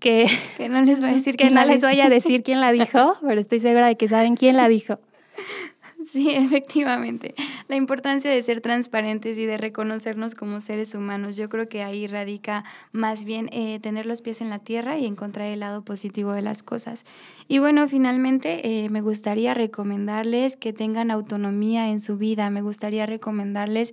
Que, 0.00 0.26
que 0.58 0.68
no 0.68 0.82
les 0.82 1.00
voy 1.00 1.10
a 1.10 1.12
decir 1.14 1.36
que 1.36 1.50
no 1.50 1.64
les 1.64 1.80
voy 1.80 2.00
a 2.00 2.10
decir 2.10 2.42
quién 2.44 2.60
la 2.60 2.72
dijo, 2.72 3.16
pero 3.22 3.40
estoy 3.40 3.58
segura 3.58 3.86
de 3.86 3.96
que 3.96 4.06
saben 4.06 4.36
quién 4.36 4.56
la 4.56 4.68
dijo. 4.68 5.00
Sí, 6.10 6.30
efectivamente. 6.34 7.34
La 7.68 7.76
importancia 7.76 8.30
de 8.30 8.42
ser 8.42 8.62
transparentes 8.62 9.36
y 9.36 9.44
de 9.44 9.58
reconocernos 9.58 10.34
como 10.34 10.60
seres 10.60 10.94
humanos. 10.94 11.36
Yo 11.36 11.50
creo 11.50 11.68
que 11.68 11.82
ahí 11.82 12.06
radica 12.06 12.64
más 12.92 13.24
bien 13.24 13.50
eh, 13.52 13.78
tener 13.80 14.06
los 14.06 14.22
pies 14.22 14.40
en 14.40 14.48
la 14.48 14.58
tierra 14.58 14.98
y 14.98 15.04
encontrar 15.04 15.48
el 15.48 15.60
lado 15.60 15.82
positivo 15.82 16.32
de 16.32 16.40
las 16.40 16.62
cosas. 16.62 17.04
Y 17.46 17.58
bueno, 17.58 17.86
finalmente 17.88 18.84
eh, 18.84 18.88
me 18.88 19.02
gustaría 19.02 19.52
recomendarles 19.52 20.56
que 20.56 20.72
tengan 20.72 21.10
autonomía 21.10 21.90
en 21.90 22.00
su 22.00 22.16
vida. 22.16 22.48
Me 22.48 22.62
gustaría 22.62 23.04
recomendarles 23.04 23.92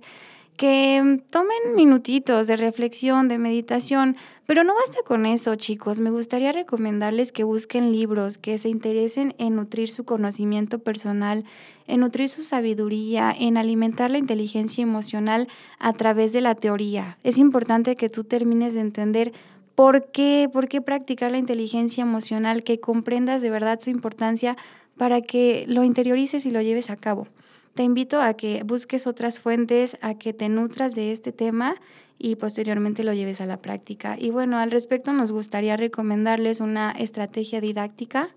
que 0.56 1.22
tomen 1.30 1.74
minutitos 1.74 2.46
de 2.46 2.56
reflexión, 2.56 3.28
de 3.28 3.38
meditación, 3.38 4.16
pero 4.46 4.64
no 4.64 4.74
basta 4.74 4.98
con 5.04 5.26
eso, 5.26 5.54
chicos. 5.56 6.00
Me 6.00 6.10
gustaría 6.10 6.52
recomendarles 6.52 7.32
que 7.32 7.44
busquen 7.44 7.92
libros, 7.92 8.38
que 8.38 8.56
se 8.58 8.68
interesen 8.68 9.34
en 9.38 9.56
nutrir 9.56 9.88
su 9.88 10.04
conocimiento 10.04 10.78
personal, 10.78 11.44
en 11.86 12.00
nutrir 12.00 12.28
su 12.28 12.42
sabiduría, 12.42 13.34
en 13.38 13.56
alimentar 13.58 14.10
la 14.10 14.18
inteligencia 14.18 14.82
emocional 14.82 15.48
a 15.78 15.92
través 15.92 16.32
de 16.32 16.40
la 16.40 16.54
teoría. 16.54 17.18
Es 17.22 17.38
importante 17.38 17.94
que 17.94 18.08
tú 18.08 18.24
termines 18.24 18.74
de 18.74 18.80
entender 18.80 19.32
por 19.74 20.10
qué, 20.10 20.48
por 20.50 20.68
qué 20.68 20.80
practicar 20.80 21.30
la 21.30 21.38
inteligencia 21.38 22.02
emocional, 22.02 22.62
que 22.62 22.80
comprendas 22.80 23.42
de 23.42 23.50
verdad 23.50 23.78
su 23.78 23.90
importancia 23.90 24.56
para 24.96 25.20
que 25.20 25.66
lo 25.68 25.84
interiorices 25.84 26.46
y 26.46 26.50
lo 26.50 26.62
lleves 26.62 26.88
a 26.88 26.96
cabo. 26.96 27.28
Te 27.76 27.82
invito 27.82 28.22
a 28.22 28.34
que 28.34 28.62
busques 28.64 29.06
otras 29.06 29.38
fuentes, 29.38 29.98
a 30.00 30.14
que 30.14 30.32
te 30.32 30.48
nutras 30.48 30.94
de 30.94 31.12
este 31.12 31.30
tema 31.30 31.76
y 32.18 32.36
posteriormente 32.36 33.04
lo 33.04 33.12
lleves 33.12 33.42
a 33.42 33.46
la 33.46 33.58
práctica. 33.58 34.16
Y 34.18 34.30
bueno, 34.30 34.58
al 34.58 34.70
respecto 34.70 35.12
nos 35.12 35.30
gustaría 35.30 35.76
recomendarles 35.76 36.60
una 36.60 36.90
estrategia 36.92 37.60
didáctica 37.60 38.30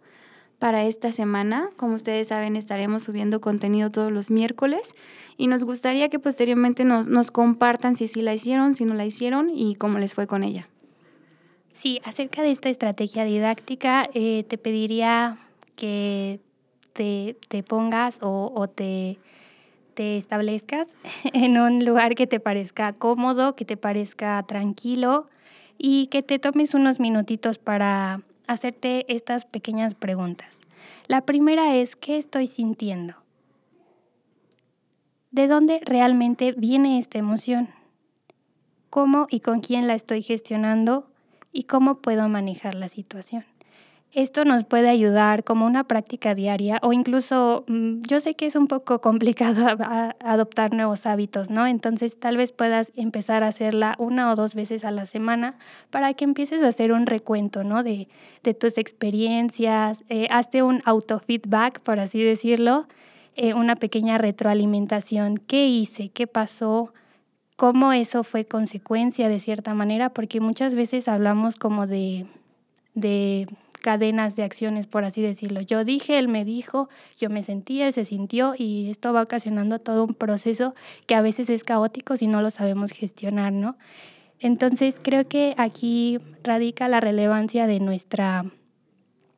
para 0.60 0.84
esta 0.84 1.14
semana. 1.14 1.70
Como 1.78 1.96
ustedes 1.96 2.28
saben, 2.28 2.58
estaremos 2.58 3.04
subiendo 3.04 3.40
contenido 3.40 3.90
todos 3.90 4.12
los 4.12 4.30
miércoles 4.30 4.94
y 5.38 5.48
nos 5.48 5.64
gustaría 5.64 6.10
que 6.10 6.20
posteriormente 6.20 6.84
nos, 6.84 7.08
nos 7.08 7.32
compartan 7.32 7.96
si 7.96 8.08
sí 8.08 8.22
la 8.22 8.34
hicieron, 8.34 8.76
si 8.76 8.84
no 8.84 8.94
la 8.94 9.06
hicieron 9.06 9.50
y 9.50 9.76
cómo 9.76 10.00
les 10.00 10.16
fue 10.16 10.28
con 10.28 10.44
ella. 10.44 10.68
Sí, 11.72 12.02
acerca 12.04 12.42
de 12.42 12.52
esta 12.52 12.68
estrategia 12.68 13.24
didáctica, 13.24 14.10
eh, 14.14 14.44
te 14.50 14.58
pediría 14.58 15.40
que 15.78 16.42
te, 17.00 17.38
te 17.48 17.64
pongas 17.64 18.20
o, 18.22 18.52
o 18.54 18.68
te, 18.68 19.20
te 19.94 20.18
establezcas 20.18 20.90
en 21.34 21.58
un 21.58 21.86
lugar 21.86 22.14
que 22.14 22.28
te 22.28 22.42
parezca 22.42 22.92
cómodo, 22.92 23.56
que 23.56 23.64
te 23.64 23.78
parezca 23.78 24.44
tranquilo 24.44 25.30
y 25.78 26.08
que 26.08 26.24
te 26.24 26.40
tomes 26.40 26.74
unos 26.74 27.00
minutitos 27.00 27.58
para 27.58 28.22
hacerte 28.48 29.06
estas 29.08 29.46
pequeñas 29.46 29.96
preguntas. 29.96 30.60
La 31.08 31.22
primera 31.22 31.74
es, 31.74 31.96
¿qué 31.96 32.18
estoy 32.18 32.48
sintiendo? 32.48 33.14
¿De 35.32 35.48
dónde 35.48 35.80
realmente 35.86 36.52
viene 36.52 36.98
esta 36.98 37.18
emoción? 37.18 37.70
¿Cómo 38.90 39.28
y 39.30 39.40
con 39.40 39.62
quién 39.62 39.88
la 39.88 39.94
estoy 39.94 40.22
gestionando? 40.22 41.10
¿Y 41.54 41.64
cómo 41.64 42.02
puedo 42.02 42.28
manejar 42.28 42.76
la 42.76 42.90
situación? 42.90 43.46
Esto 44.12 44.44
nos 44.44 44.64
puede 44.64 44.90
ayudar 44.90 45.44
como 45.44 45.68
una 45.68 45.84
práctica 45.84 46.34
diaria 46.34 46.80
o 46.82 46.94
incluso 46.94 47.64
mm, 47.68 48.02
yo 48.08 48.20
sé 48.20 48.34
que 48.34 48.48
es 48.48 48.56
un 48.56 48.68
poco 48.68 49.02
complicado 49.02 49.68
adoptar 50.20 50.74
nuevos 50.74 51.06
hábitos, 51.06 51.52
¿no? 51.52 51.68
Entonces 51.68 52.20
tal 52.20 52.36
vez 52.36 52.52
puedas 52.52 52.92
empezar 52.96 53.44
a 53.44 53.48
hacerla 53.48 53.96
una 54.00 54.32
o 54.32 54.36
dos 54.36 54.56
veces 54.56 54.84
a 54.84 54.90
la 54.90 55.06
semana 55.06 55.60
para 55.92 56.14
que 56.16 56.24
empieces 56.24 56.64
a 56.64 56.70
hacer 56.70 56.92
un 56.92 57.06
recuento, 57.06 57.64
¿no? 57.64 57.84
De, 57.84 58.08
tus 58.60 58.80
experiencias, 58.80 60.04
eh, 60.10 60.28
hazte 60.32 60.64
un 60.64 60.82
autofeedback, 60.86 61.82
por 61.82 62.00
así 62.00 62.24
decirlo, 62.24 62.88
eh, 63.36 63.54
una 63.54 63.76
pequeña 63.76 64.18
retroalimentación. 64.18 65.38
¿Qué 65.38 65.68
hice? 65.68 66.10
¿Qué 66.10 66.26
pasó? 66.26 66.94
¿Cómo 67.56 67.94
eso 67.94 68.24
fue 68.24 68.46
consecuencia 68.46 69.30
de 69.30 69.38
cierta 69.38 69.76
manera? 69.76 70.10
Porque 70.10 70.40
muchas 70.40 70.74
veces 70.74 71.08
hablamos 71.08 71.58
como 71.58 71.86
de... 71.86 72.26
de 72.96 73.48
cadenas 73.80 74.36
de 74.36 74.44
acciones, 74.44 74.88
por 74.88 75.04
así 75.04 75.22
decirlo. 75.22 75.62
Yo 75.62 75.84
dije, 75.84 76.20
él 76.20 76.28
me 76.28 76.46
dijo, 76.46 76.90
yo 77.18 77.30
me 77.30 77.42
sentí, 77.42 77.82
él 77.82 77.94
se 77.94 78.06
sintió 78.06 78.54
y 78.58 78.90
esto 78.90 79.14
va 79.14 79.24
ocasionando 79.24 79.80
todo 79.80 80.04
un 80.04 80.14
proceso 80.14 80.76
que 81.08 81.16
a 81.16 81.22
veces 81.22 81.50
es 81.50 81.64
caótico 81.64 82.18
si 82.18 82.28
no 82.28 82.42
lo 82.42 82.52
sabemos 82.52 82.92
gestionar, 82.92 83.54
¿no? 83.54 83.78
Entonces 84.40 85.00
creo 85.02 85.28
que 85.28 85.54
aquí 85.58 86.20
radica 86.44 86.88
la 86.88 87.00
relevancia 87.00 87.68
de 87.68 87.80
nuestra, 87.80 88.46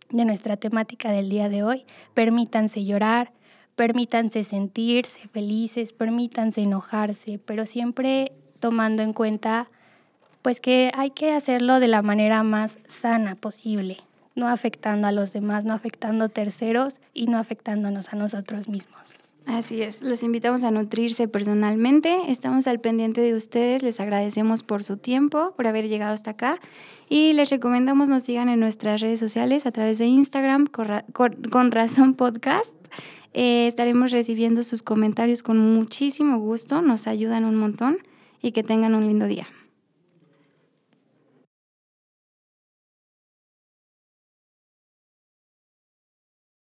de 0.09 0.25
nuestra 0.25 0.57
temática 0.57 1.11
del 1.11 1.29
día 1.29 1.49
de 1.49 1.63
hoy. 1.63 1.85
Permítanse 2.13 2.83
llorar, 2.85 3.31
permítanse 3.75 4.43
sentirse 4.43 5.27
felices, 5.29 5.93
permítanse 5.93 6.61
enojarse, 6.61 7.39
pero 7.39 7.65
siempre 7.65 8.33
tomando 8.59 9.01
en 9.01 9.13
cuenta 9.13 9.71
pues 10.43 10.59
que 10.59 10.91
hay 10.95 11.11
que 11.11 11.33
hacerlo 11.33 11.79
de 11.79 11.87
la 11.87 12.01
manera 12.01 12.41
más 12.41 12.79
sana 12.87 13.35
posible 13.35 13.97
no 14.35 14.47
afectando 14.47 15.07
a 15.07 15.11
los 15.11 15.33
demás, 15.33 15.65
no 15.65 15.73
afectando 15.73 16.25
a 16.25 16.29
terceros 16.29 16.99
y 17.13 17.27
no 17.27 17.37
afectándonos 17.37 18.13
a 18.13 18.15
nosotros 18.15 18.67
mismos. 18.67 19.21
Así 19.47 19.81
es, 19.81 20.03
los 20.03 20.21
invitamos 20.21 20.63
a 20.63 20.69
nutrirse 20.69 21.27
personalmente, 21.27 22.15
estamos 22.27 22.67
al 22.67 22.79
pendiente 22.79 23.21
de 23.21 23.33
ustedes, 23.33 23.81
les 23.81 23.99
agradecemos 23.99 24.61
por 24.61 24.83
su 24.83 24.97
tiempo, 24.97 25.53
por 25.57 25.65
haber 25.65 25.87
llegado 25.87 26.13
hasta 26.13 26.31
acá 26.31 26.59
y 27.09 27.33
les 27.33 27.49
recomendamos 27.49 28.07
nos 28.07 28.21
sigan 28.21 28.49
en 28.49 28.59
nuestras 28.59 29.01
redes 29.01 29.19
sociales 29.19 29.65
a 29.65 29.71
través 29.71 29.97
de 29.97 30.05
Instagram 30.05 30.67
con, 30.67 31.71
Razón 31.71 32.13
Podcast. 32.13 32.75
Eh, 33.33 33.65
estaremos 33.65 34.11
recibiendo 34.11 34.61
sus 34.61 34.83
comentarios 34.83 35.41
con 35.41 35.57
muchísimo 35.57 36.37
gusto, 36.37 36.83
nos 36.83 37.07
ayudan 37.07 37.43
un 37.43 37.55
montón 37.55 37.97
y 38.43 38.51
que 38.51 38.61
tengan 38.61 38.93
un 38.93 39.07
lindo 39.07 39.25
día. 39.25 39.47